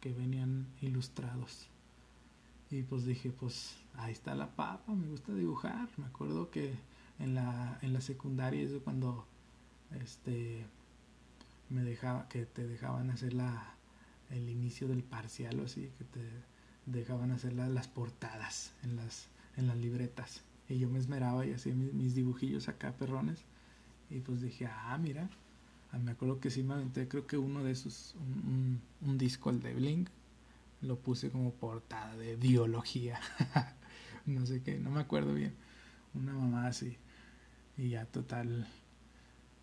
que 0.00 0.12
venían 0.12 0.66
ilustrados. 0.80 1.68
Y 2.70 2.82
pues 2.82 3.04
dije, 3.04 3.30
pues 3.30 3.76
ahí 3.96 4.12
está 4.12 4.34
la 4.34 4.54
papa, 4.54 4.94
me 4.94 5.08
gusta 5.08 5.34
dibujar. 5.34 5.88
Me 5.96 6.06
acuerdo 6.06 6.50
que 6.50 6.74
en 7.18 7.34
la, 7.34 7.78
en 7.82 7.92
la 7.92 8.00
secundaria 8.00 8.62
es 8.62 8.72
cuando 8.82 9.26
este 10.02 10.66
me 11.70 11.82
dejaba, 11.82 12.28
que 12.28 12.46
te 12.46 12.66
dejaban 12.66 13.10
hacer 13.10 13.32
la, 13.32 13.74
el 14.30 14.48
inicio 14.48 14.88
del 14.88 15.02
parcial 15.02 15.60
o 15.60 15.64
así, 15.64 15.90
que 15.98 16.04
te 16.04 16.20
dejaban 16.86 17.30
hacer 17.30 17.52
las 17.54 17.88
portadas 17.88 18.72
en 18.82 18.96
las, 18.96 19.28
en 19.56 19.66
las 19.66 19.76
libretas. 19.76 20.42
Y 20.68 20.78
yo 20.78 20.88
me 20.88 20.98
esmeraba 20.98 21.44
y 21.46 21.52
hacía 21.52 21.74
mis, 21.74 22.14
dibujillos 22.14 22.68
acá, 22.68 22.92
perrones. 22.92 23.40
Y 24.10 24.20
pues 24.20 24.40
dije, 24.40 24.66
ah, 24.66 24.98
mira, 24.98 25.28
ah, 25.92 25.98
me 25.98 26.12
acuerdo 26.12 26.40
que 26.40 26.50
sí 26.50 26.62
me 26.62 26.74
aventé, 26.74 27.08
creo 27.08 27.26
que 27.26 27.36
uno 27.36 27.62
de 27.64 27.72
esos, 27.72 28.14
un, 28.18 28.80
un, 29.02 29.10
un 29.10 29.18
disco, 29.18 29.50
el 29.50 29.60
de 29.60 29.74
Blink, 29.74 30.08
lo 30.80 30.98
puse 30.98 31.30
como 31.30 31.52
portada 31.52 32.16
de 32.16 32.36
biología. 32.36 33.20
no 34.26 34.46
sé 34.46 34.62
qué, 34.62 34.78
no 34.78 34.90
me 34.90 35.00
acuerdo 35.00 35.34
bien. 35.34 35.54
Una 36.14 36.32
mamá 36.32 36.66
así. 36.66 36.96
Y 37.76 37.90
ya 37.90 38.06
total, 38.06 38.68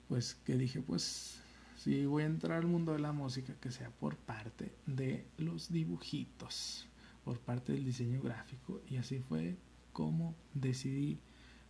pues 0.10 0.36
que 0.45 0.58
dije, 0.58 0.82
pues 0.82 1.41
si 1.84 2.06
voy 2.06 2.22
a 2.22 2.28
entrar 2.28 2.60
al 2.60 2.67
mundo 2.67 2.94
de 2.94 3.00
la 3.00 3.12
música, 3.12 3.56
que 3.60 3.72
sea 3.72 3.89
por 3.89 4.15
parte 4.15 4.72
de 4.86 5.26
los 5.38 5.72
dibujitos, 5.72 6.88
por 7.26 7.39
parte 7.39 7.72
del 7.72 7.84
diseño 7.84 8.22
gráfico. 8.22 8.82
Y 8.88 8.98
así 8.98 9.17
fue 9.17 9.58
como 9.91 10.36
decidí 10.54 11.20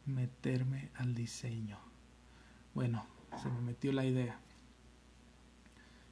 meterme 0.06 0.90
al 0.96 1.16
diseño. 1.16 1.80
Bueno, 2.74 3.06
se 3.42 3.50
me 3.50 3.62
metió 3.62 3.94
la 3.94 4.06
idea. 4.06 4.38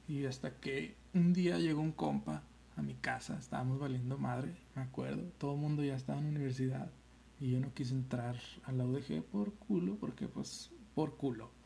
Y 0.08 0.24
hasta 0.24 0.56
que 0.56 0.96
un 1.12 1.34
día 1.34 1.58
llegó 1.58 1.82
un 1.82 1.92
compa 1.92 2.42
a 2.76 2.82
mi 2.82 2.94
casa, 2.94 3.36
estábamos 3.38 3.78
valiendo 3.78 4.16
madre, 4.16 4.54
me 4.76 4.80
acuerdo, 4.80 5.24
todo 5.36 5.56
el 5.56 5.60
mundo 5.60 5.84
ya 5.84 5.94
estaba 5.94 6.20
en 6.20 6.24
la 6.24 6.30
universidad 6.30 6.90
y 7.38 7.50
yo 7.50 7.60
no 7.60 7.74
quise 7.74 7.92
entrar 7.92 8.36
a 8.64 8.72
la 8.72 8.86
UDG 8.86 9.22
por 9.24 9.52
culo, 9.52 9.96
porque 9.96 10.26
pues 10.26 10.70
por 10.94 11.18
culo. 11.18 11.59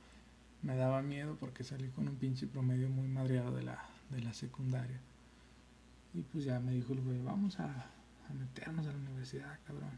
Me 0.64 0.74
daba 0.74 1.03
miedo 1.03 1.37
porque 1.38 1.62
salí 1.62 1.88
con 1.90 2.09
un 2.09 2.16
pinche 2.16 2.48
promedio 2.48 2.88
muy 2.88 3.07
madreado 3.07 3.55
de 3.55 3.62
la, 3.62 3.87
de 4.11 4.20
la 4.20 4.33
secundaria. 4.33 5.00
Y 6.12 6.22
pues 6.22 6.44
ya 6.44 6.59
me 6.59 6.72
dijo 6.72 6.92
el 6.92 7.03
güey, 7.03 7.22
vamos 7.22 7.61
a, 7.61 7.90
meternos 8.37 8.87
a 8.88 8.92
la 8.92 8.98
universidad, 8.98 9.61
cabrón. 9.66 9.92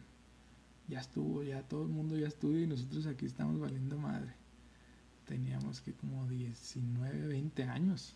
Ya 0.88 1.00
estuvo, 1.00 1.42
ya 1.42 1.62
todo 1.62 1.84
el 1.84 1.88
mundo 1.88 2.18
ya 2.18 2.28
estuvo 2.28 2.58
y 2.58 2.66
nosotros 2.66 3.06
aquí 3.06 3.24
estamos 3.24 3.58
valiendo 3.58 3.96
madre 3.96 4.34
teníamos 5.26 5.80
que 5.80 5.92
como 5.92 6.26
19, 6.26 7.26
20 7.26 7.64
años. 7.64 8.14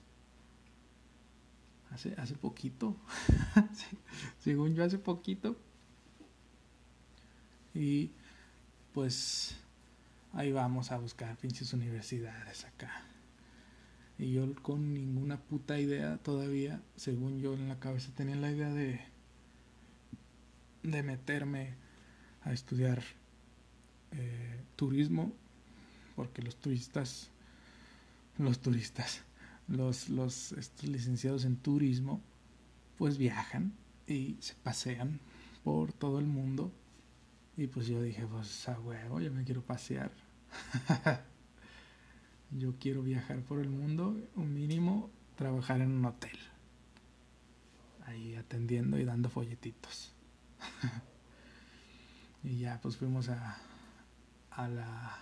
Hace, 1.90 2.14
hace 2.14 2.34
poquito. 2.36 2.96
Según 4.38 4.74
yo, 4.74 4.84
hace 4.84 4.98
poquito. 4.98 5.56
Y 7.74 8.12
pues 8.94 9.56
ahí 10.32 10.52
vamos 10.52 10.92
a 10.92 10.98
buscar 10.98 11.36
pinches 11.36 11.72
universidades 11.72 12.64
acá. 12.64 13.04
Y 14.18 14.32
yo 14.32 14.54
con 14.62 14.92
ninguna 14.92 15.38
puta 15.38 15.78
idea 15.78 16.18
todavía, 16.18 16.82
según 16.96 17.40
yo 17.40 17.54
en 17.54 17.68
la 17.68 17.78
cabeza 17.78 18.10
tenía 18.14 18.36
la 18.36 18.50
idea 18.50 18.68
de, 18.68 19.00
de 20.82 21.02
meterme 21.02 21.74
a 22.42 22.52
estudiar 22.52 23.02
eh, 24.12 24.60
turismo 24.76 25.32
porque 26.16 26.42
los 26.42 26.56
turistas, 26.56 27.30
los 28.36 28.58
turistas, 28.58 29.22
los, 29.68 30.10
los 30.10 30.52
estos 30.52 30.86
licenciados 30.86 31.46
en 31.46 31.56
turismo, 31.56 32.20
pues 32.98 33.16
viajan 33.16 33.72
y 34.06 34.36
se 34.40 34.54
pasean 34.54 35.18
por 35.64 35.94
todo 35.94 36.18
el 36.18 36.26
mundo. 36.26 36.70
Y 37.60 37.66
pues 37.66 37.88
yo 37.88 38.00
dije, 38.00 38.26
pues 38.26 38.66
a 38.70 38.80
huevo, 38.80 39.20
yo 39.20 39.30
me 39.30 39.44
quiero 39.44 39.60
pasear. 39.60 40.10
yo 42.50 42.72
quiero 42.80 43.02
viajar 43.02 43.42
por 43.42 43.60
el 43.60 43.68
mundo, 43.68 44.16
un 44.34 44.54
mínimo 44.54 45.10
trabajar 45.36 45.82
en 45.82 45.92
un 45.92 46.06
hotel. 46.06 46.38
Ahí 48.06 48.34
atendiendo 48.34 48.98
y 48.98 49.04
dando 49.04 49.28
folletitos. 49.28 50.14
y 52.42 52.60
ya 52.60 52.80
pues 52.80 52.96
fuimos 52.96 53.28
a, 53.28 53.58
a 54.52 54.66
la 54.66 55.18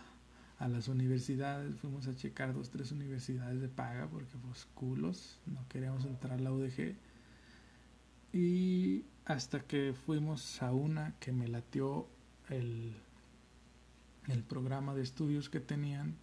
a 0.60 0.68
las 0.68 0.86
universidades, 0.86 1.74
fuimos 1.80 2.06
a 2.06 2.14
checar 2.14 2.54
dos, 2.54 2.70
tres 2.70 2.92
universidades 2.92 3.60
de 3.60 3.68
paga 3.68 4.06
porque 4.06 4.38
pues 4.38 4.64
culos, 4.76 5.40
no 5.46 5.66
queríamos 5.68 6.04
entrar 6.04 6.38
a 6.38 6.40
la 6.40 6.52
UDG. 6.52 6.94
Y 8.32 9.06
hasta 9.24 9.58
que 9.58 9.92
fuimos 9.92 10.62
a 10.62 10.70
una 10.70 11.16
que 11.18 11.32
me 11.32 11.48
latió 11.48 12.08
el, 12.50 12.94
el 14.28 14.42
programa 14.42 14.94
de 14.94 15.02
estudios 15.02 15.48
que 15.48 15.60
tenían 15.60 16.16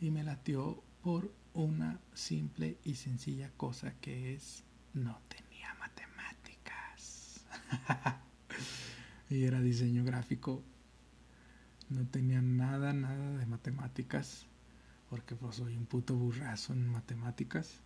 y 0.00 0.10
me 0.10 0.24
latió 0.24 0.82
por 1.02 1.32
una 1.54 2.00
simple 2.14 2.78
y 2.84 2.94
sencilla 2.94 3.50
cosa 3.56 3.94
que 4.00 4.34
es 4.34 4.64
no 4.94 5.20
tenía 5.28 5.74
matemáticas. 5.74 7.44
y 9.30 9.44
era 9.44 9.60
diseño 9.60 10.04
gráfico 10.04 10.62
no 11.90 12.06
tenía 12.06 12.42
nada, 12.42 12.92
nada 12.92 13.38
de 13.38 13.46
matemáticas, 13.46 14.46
porque 15.08 15.34
pues 15.34 15.56
soy 15.56 15.76
un 15.76 15.86
puto 15.86 16.14
burrazo 16.14 16.72
en 16.72 16.86
matemáticas. 16.88 17.80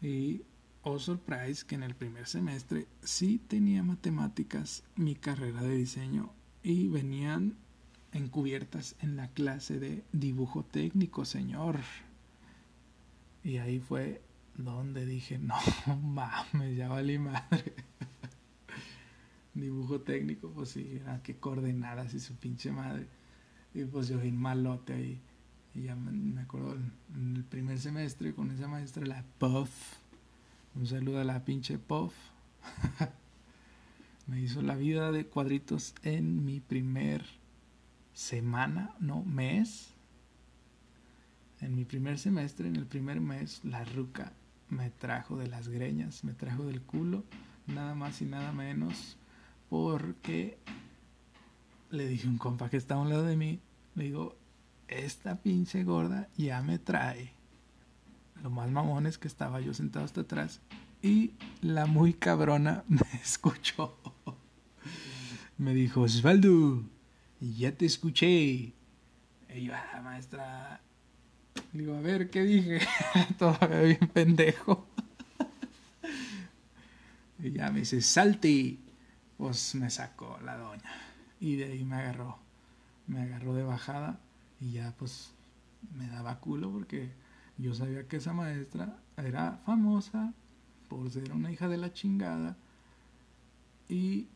Y, 0.00 0.42
oh 0.88 1.00
surprise, 1.00 1.64
que 1.66 1.74
en 1.74 1.82
el 1.82 1.96
primer 1.96 2.28
semestre 2.28 2.86
sí 3.02 3.38
tenía 3.48 3.82
matemáticas 3.82 4.84
mi 4.94 5.16
carrera 5.16 5.60
de 5.62 5.74
diseño 5.74 6.30
y 6.62 6.86
venían 6.86 7.56
encubiertas 8.12 8.94
en 9.00 9.16
la 9.16 9.26
clase 9.28 9.80
de 9.80 10.04
dibujo 10.12 10.62
técnico, 10.62 11.24
señor. 11.24 11.80
Y 13.42 13.56
ahí 13.56 13.80
fue 13.80 14.22
donde 14.56 15.04
dije, 15.04 15.38
no 15.40 15.56
mames, 16.04 16.76
ya 16.76 16.88
valí 16.88 17.18
madre 17.18 17.74
dibujo 19.54 20.02
técnico, 20.02 20.50
pues 20.50 20.68
sí, 20.68 20.98
era 21.00 21.20
que 21.20 21.34
coordenadas 21.34 22.14
y 22.14 22.20
su 22.20 22.36
pinche 22.36 22.70
madre. 22.70 23.08
Y 23.74 23.84
pues 23.86 24.06
yo 24.06 24.20
vi 24.20 24.30
malote 24.30 24.92
ahí. 24.92 25.20
Y 25.74 25.82
ya 25.82 25.96
me, 25.96 26.40
acuerdo 26.40 26.76
en, 27.12 27.36
el 27.36 27.44
primer 27.44 27.80
semestre 27.80 28.34
con 28.34 28.52
esa 28.52 28.68
maestra, 28.68 29.04
la 29.04 29.24
Puff. 29.38 30.05
Un 30.76 30.86
saludo 30.86 31.20
a 31.20 31.24
la 31.24 31.42
pinche 31.42 31.78
Puff. 31.78 32.12
me 34.26 34.40
hizo 34.40 34.60
la 34.60 34.76
vida 34.76 35.10
de 35.10 35.24
cuadritos 35.24 35.94
en 36.02 36.44
mi 36.44 36.60
primer 36.60 37.24
semana, 38.12 38.94
no, 39.00 39.24
mes. 39.24 39.94
En 41.62 41.74
mi 41.74 41.86
primer 41.86 42.18
semestre, 42.18 42.68
en 42.68 42.76
el 42.76 42.84
primer 42.84 43.22
mes, 43.22 43.64
la 43.64 43.84
ruca 43.84 44.34
me 44.68 44.90
trajo 44.90 45.38
de 45.38 45.46
las 45.46 45.68
greñas, 45.68 46.24
me 46.24 46.34
trajo 46.34 46.66
del 46.66 46.82
culo, 46.82 47.24
nada 47.66 47.94
más 47.94 48.20
y 48.20 48.26
nada 48.26 48.52
menos, 48.52 49.16
porque 49.70 50.58
le 51.90 52.06
dije 52.06 52.26
a 52.26 52.30
un 52.30 52.36
compa 52.36 52.68
que 52.68 52.76
estaba 52.76 53.00
a 53.00 53.04
un 53.04 53.10
lado 53.10 53.24
de 53.24 53.36
mí, 53.36 53.60
le 53.94 54.04
digo, 54.04 54.36
esta 54.88 55.40
pinche 55.40 55.84
gorda 55.84 56.28
ya 56.36 56.60
me 56.60 56.78
trae. 56.78 57.35
Lo 58.46 58.50
más 58.50 58.70
mamón 58.70 59.08
es 59.08 59.18
que 59.18 59.26
estaba 59.26 59.60
yo 59.60 59.74
sentado 59.74 60.04
hasta 60.04 60.20
atrás 60.20 60.60
y 61.02 61.32
la 61.62 61.86
muy 61.86 62.14
cabrona 62.14 62.84
me 62.88 63.00
escuchó. 63.20 63.98
Me 65.58 65.74
dijo, 65.74 66.02
Osvaldo, 66.02 66.84
ya 67.40 67.72
te 67.72 67.86
escuché. 67.86 68.28
Y 68.28 68.72
yo, 69.48 69.72
ah, 69.74 70.00
maestra. 70.00 70.80
Digo, 71.72 71.96
a 71.96 72.00
ver, 72.00 72.30
¿qué 72.30 72.44
dije? 72.44 72.86
Todavía 73.36 73.80
bien 73.80 74.10
pendejo. 74.14 74.86
y 77.40 77.50
ya 77.50 77.72
me 77.72 77.80
dice, 77.80 78.00
salte. 78.00 78.78
Pues 79.38 79.74
me 79.74 79.90
sacó 79.90 80.38
la 80.44 80.56
doña. 80.56 80.94
Y 81.40 81.56
de 81.56 81.64
ahí 81.64 81.84
me 81.84 81.96
agarró. 81.96 82.38
Me 83.08 83.22
agarró 83.22 83.54
de 83.54 83.64
bajada. 83.64 84.20
Y 84.60 84.70
ya 84.70 84.94
pues 84.96 85.32
me 85.96 86.06
daba 86.06 86.38
culo 86.38 86.70
porque 86.70 87.25
yo 87.58 87.74
sabía 87.74 88.06
que 88.06 88.16
esa 88.16 88.32
maestra 88.32 88.98
era 89.16 89.58
famosa 89.64 90.34
por 90.88 91.10
ser 91.10 91.32
una 91.32 91.50
hija 91.50 91.68
de 91.68 91.78
la 91.78 91.92
chingada. 91.92 92.56
Y, 93.88 94.28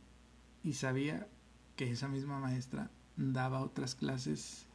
y 0.63 0.73
sabía 0.75 1.29
que 1.77 1.91
esa 1.91 2.09
misma 2.09 2.41
maestra 2.41 2.91
daba 3.17 3.63
otras 3.63 3.95
clases 3.95 4.67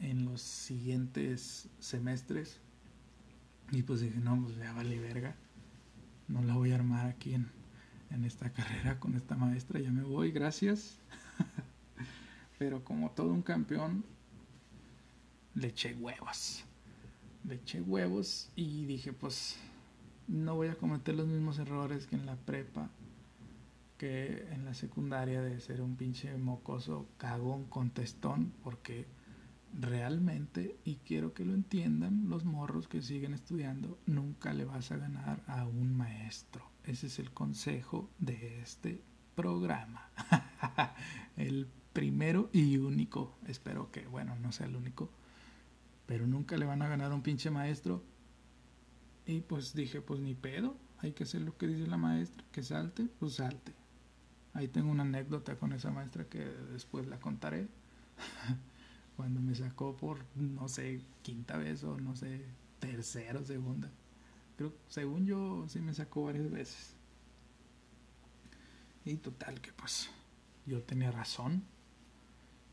en 0.00 0.24
los 0.24 0.40
siguientes 0.42 1.68
semestres. 1.78 2.60
Y 3.70 3.82
pues 3.82 4.00
dije, 4.00 4.18
no, 4.18 4.40
pues 4.42 4.56
ya 4.56 4.72
vale 4.72 4.98
verga. 4.98 5.36
No 6.28 6.42
la 6.42 6.54
voy 6.54 6.72
a 6.72 6.76
armar 6.76 7.06
aquí 7.06 7.34
en, 7.34 7.48
en 8.10 8.24
esta 8.24 8.52
carrera 8.52 8.98
con 8.98 9.14
esta 9.14 9.36
maestra. 9.36 9.80
Ya 9.80 9.90
me 9.90 10.02
voy, 10.02 10.32
gracias. 10.32 10.98
Pero 12.58 12.82
como 12.84 13.10
todo 13.10 13.32
un 13.32 13.42
campeón, 13.42 14.04
le 15.54 15.68
eché 15.68 15.94
huevos. 15.94 16.65
Le 17.46 17.56
eché 17.56 17.80
huevos 17.80 18.50
y 18.56 18.86
dije, 18.86 19.12
pues 19.12 19.56
no 20.26 20.56
voy 20.56 20.68
a 20.68 20.74
cometer 20.74 21.14
los 21.14 21.26
mismos 21.26 21.58
errores 21.58 22.06
que 22.06 22.16
en 22.16 22.26
la 22.26 22.36
prepa, 22.36 22.90
que 23.98 24.48
en 24.50 24.64
la 24.64 24.74
secundaria 24.74 25.40
de 25.40 25.60
ser 25.60 25.80
un 25.80 25.96
pinche 25.96 26.36
mocoso 26.36 27.06
cagón 27.18 27.64
contestón, 27.66 28.52
porque 28.64 29.06
realmente, 29.72 30.76
y 30.84 30.96
quiero 30.96 31.34
que 31.34 31.44
lo 31.44 31.54
entiendan 31.54 32.28
los 32.28 32.44
morros 32.44 32.88
que 32.88 33.02
siguen 33.02 33.34
estudiando, 33.34 33.98
nunca 34.06 34.52
le 34.52 34.64
vas 34.64 34.90
a 34.90 34.96
ganar 34.96 35.42
a 35.46 35.66
un 35.66 35.96
maestro. 35.96 36.64
Ese 36.84 37.06
es 37.06 37.18
el 37.18 37.30
consejo 37.30 38.10
de 38.18 38.60
este 38.60 39.00
programa. 39.34 40.10
el 41.36 41.68
primero 41.92 42.50
y 42.52 42.76
único, 42.78 43.38
espero 43.46 43.90
que, 43.90 44.06
bueno, 44.06 44.36
no 44.36 44.52
sea 44.52 44.66
el 44.66 44.76
único, 44.76 45.10
pero 46.06 46.26
nunca 46.26 46.56
le 46.56 46.66
van 46.66 46.82
a 46.82 46.88
ganar 46.88 47.12
a 47.12 47.14
un 47.14 47.22
pinche 47.22 47.50
maestro. 47.50 48.02
Y 49.26 49.40
pues 49.40 49.74
dije, 49.74 50.00
pues 50.00 50.20
ni 50.20 50.34
pedo, 50.34 50.76
hay 50.98 51.12
que 51.12 51.24
hacer 51.24 51.42
lo 51.42 51.56
que 51.56 51.66
dice 51.66 51.86
la 51.88 51.96
maestra, 51.96 52.44
que 52.52 52.62
salte, 52.62 53.08
pues 53.18 53.34
salte. 53.34 53.74
Ahí 54.54 54.68
tengo 54.68 54.90
una 54.90 55.02
anécdota 55.02 55.58
con 55.58 55.72
esa 55.72 55.90
maestra 55.90 56.24
que 56.28 56.38
después 56.72 57.06
la 57.08 57.18
contaré. 57.18 57.68
Cuando 59.16 59.40
me 59.40 59.54
sacó 59.54 59.96
por, 59.96 60.24
no 60.36 60.68
sé, 60.68 61.00
quinta 61.22 61.56
vez 61.56 61.82
o 61.84 61.98
no 61.98 62.14
sé, 62.16 62.44
tercera 62.78 63.40
o 63.40 63.44
segunda. 63.44 63.90
Creo, 64.56 64.72
según 64.88 65.26
yo, 65.26 65.66
sí 65.68 65.80
me 65.80 65.92
sacó 65.92 66.24
varias 66.24 66.50
veces. 66.50 66.94
Y 69.04 69.16
total, 69.16 69.60
que 69.60 69.72
pues 69.72 70.08
yo 70.66 70.82
tenía 70.82 71.10
razón 71.10 71.62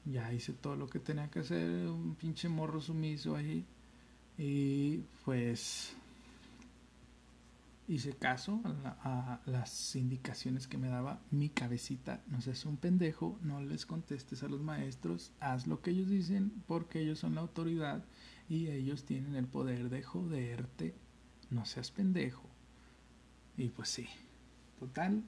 ya 0.06 0.32
hice 0.34 0.54
todo 0.54 0.76
lo 0.76 0.88
que 0.88 0.99
tenía 0.99 1.30
que 1.30 1.39
hacer, 1.39 1.88
un 1.88 2.16
pinche 2.16 2.49
morro 2.49 2.82
sumiso 2.82 3.36
ahí. 3.36 3.66
Y 4.38 4.97
pues 5.24 5.95
hice 7.88 8.14
caso 8.14 8.62
a, 9.04 9.41
las 9.45 9.95
indicaciones 9.95 10.68
que 10.68 10.78
me 10.78 10.88
daba 10.88 11.22
mi 11.32 11.49
cabecita. 11.49 12.22
No 12.28 12.41
seas 12.41 12.66
un 12.66 12.78
pendejo, 12.78 13.38
no 13.41 13.62
les 13.62 13.86
contestes 13.86 14.43
a 14.43 14.47
los 14.47 14.62
maestros, 14.62 15.32
haz 15.39 15.68
lo 15.68 15.82
que 15.82 15.91
ellos 15.91 16.10
dicen 16.10 16.51
porque 16.68 17.01
ellos 17.01 17.20
son 17.20 17.36
la 17.36 17.41
autoridad 17.41 18.04
y 18.49 18.68
ellos 18.68 19.06
tienen 19.06 19.36
el 19.36 19.47
poder 19.47 19.89
de 19.89 20.04
joderte. 20.04 20.95
No 21.49 21.66
seas 21.66 21.91
pendejo. 21.91 22.49
Y 23.58 23.70
pues 23.70 23.89
sí, 23.89 24.08
total, 24.80 25.24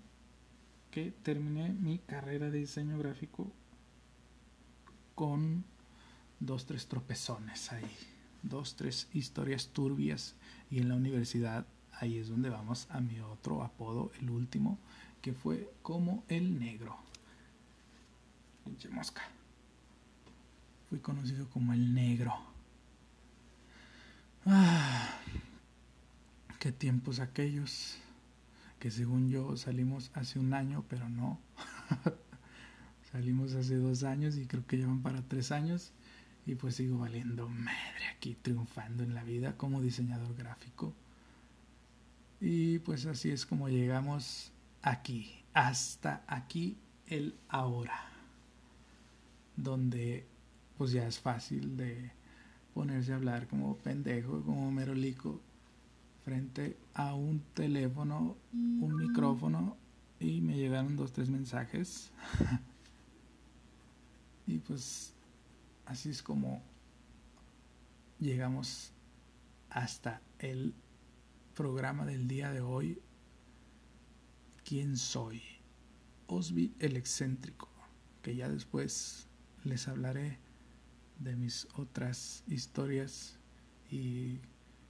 que 0.89 1.11
terminé 1.11 1.69
mi 1.69 1.99
carrera 1.99 2.49
de 2.49 2.59
diseño 2.59 2.97
gráfico 2.97 3.51
con 5.15 5.63
dos, 6.39 6.65
tres 6.65 6.87
tropezones 6.87 7.71
ahí, 7.71 7.89
dos, 8.43 8.75
tres 8.75 9.07
historias 9.13 9.69
turbias 9.69 10.35
y 10.69 10.79
en 10.79 10.89
la 10.89 10.95
universidad 10.95 11.65
ahí 11.99 12.17
es 12.17 12.27
donde 12.27 12.49
vamos 12.49 12.87
a 12.89 12.99
mi 12.99 13.19
otro 13.19 13.63
apodo, 13.63 14.11
el 14.19 14.29
último, 14.29 14.77
que 15.21 15.33
fue 15.33 15.71
como 15.81 16.23
el 16.27 16.59
negro. 16.59 16.97
Pinche 18.63 18.89
mosca. 18.89 19.21
Fui 20.89 20.99
conocido 20.99 21.49
como 21.49 21.73
el 21.73 21.93
negro. 21.93 22.35
Ah, 24.45 25.09
qué 26.59 26.71
tiempos 26.71 27.19
aquellos 27.19 27.97
que 28.79 28.91
según 28.91 29.29
yo 29.29 29.57
salimos 29.57 30.11
hace 30.13 30.37
un 30.37 30.53
año, 30.53 30.83
pero 30.87 31.09
no. 31.09 31.39
Salimos 33.15 33.55
hace 33.55 33.77
dos 33.77 34.03
años 34.03 34.35
y 34.35 34.45
creo 34.45 34.67
que 34.67 34.75
llevan 34.75 35.01
para 35.01 35.21
tres 35.21 35.53
años 35.53 35.93
y 36.45 36.55
pues 36.55 36.75
sigo 36.75 36.97
valiendo 36.97 37.47
madre 37.47 38.07
aquí, 38.13 38.35
triunfando 38.41 39.03
en 39.03 39.13
la 39.13 39.23
vida 39.23 39.55
como 39.55 39.81
diseñador 39.81 40.35
gráfico. 40.35 40.93
Y 42.41 42.79
pues 42.79 43.05
así 43.05 43.31
es 43.31 43.45
como 43.45 43.69
llegamos 43.69 44.51
aquí, 44.81 45.31
hasta 45.53 46.25
aquí 46.27 46.75
el 47.07 47.35
ahora, 47.47 47.97
donde 49.55 50.27
pues 50.77 50.91
ya 50.91 51.07
es 51.07 51.17
fácil 51.17 51.77
de 51.77 52.11
ponerse 52.73 53.13
a 53.13 53.15
hablar 53.15 53.47
como 53.47 53.77
pendejo, 53.77 54.43
como 54.43 54.69
merolico, 54.73 55.39
frente 56.25 56.75
a 56.93 57.13
un 57.13 57.39
teléfono, 57.53 58.35
un 58.51 58.93
micrófono 58.97 59.77
y 60.19 60.41
me 60.41 60.57
llegaron 60.57 60.97
dos, 60.97 61.13
tres 61.13 61.29
mensajes. 61.29 62.11
Y 64.47 64.59
pues 64.59 65.13
así 65.85 66.09
es 66.09 66.21
como 66.21 66.61
llegamos 68.19 68.91
hasta 69.69 70.21
el 70.39 70.73
programa 71.55 72.05
del 72.05 72.27
día 72.27 72.51
de 72.51 72.61
hoy. 72.61 73.01
¿Quién 74.63 74.97
soy? 74.97 75.41
Osby 76.27 76.73
el 76.79 76.97
excéntrico, 76.97 77.69
que 78.21 78.35
ya 78.35 78.49
después 78.49 79.27
les 79.63 79.87
hablaré 79.87 80.39
de 81.19 81.35
mis 81.35 81.67
otras 81.75 82.43
historias 82.47 83.37
y, 83.89 84.39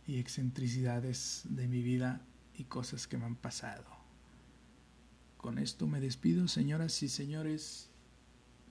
y 0.07 0.17
excentricidades 0.17 1.43
de 1.49 1.67
mi 1.67 1.81
vida 1.81 2.25
y 2.55 2.65
cosas 2.65 3.07
que 3.07 3.17
me 3.17 3.25
han 3.25 3.35
pasado. 3.35 3.85
Con 5.37 5.59
esto 5.59 5.87
me 5.87 5.99
despido, 5.99 6.47
señoras 6.47 7.03
y 7.03 7.09
señores. 7.09 7.89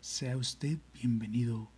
Sea 0.04 0.36
usted 0.36 0.76
bienvenido 0.92 1.70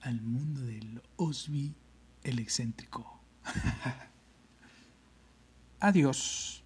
al 0.00 0.20
mundo 0.22 0.60
del 0.60 1.00
Osby 1.14 1.76
el 2.24 2.40
excéntrico. 2.40 3.22
Adiós. 5.78 6.59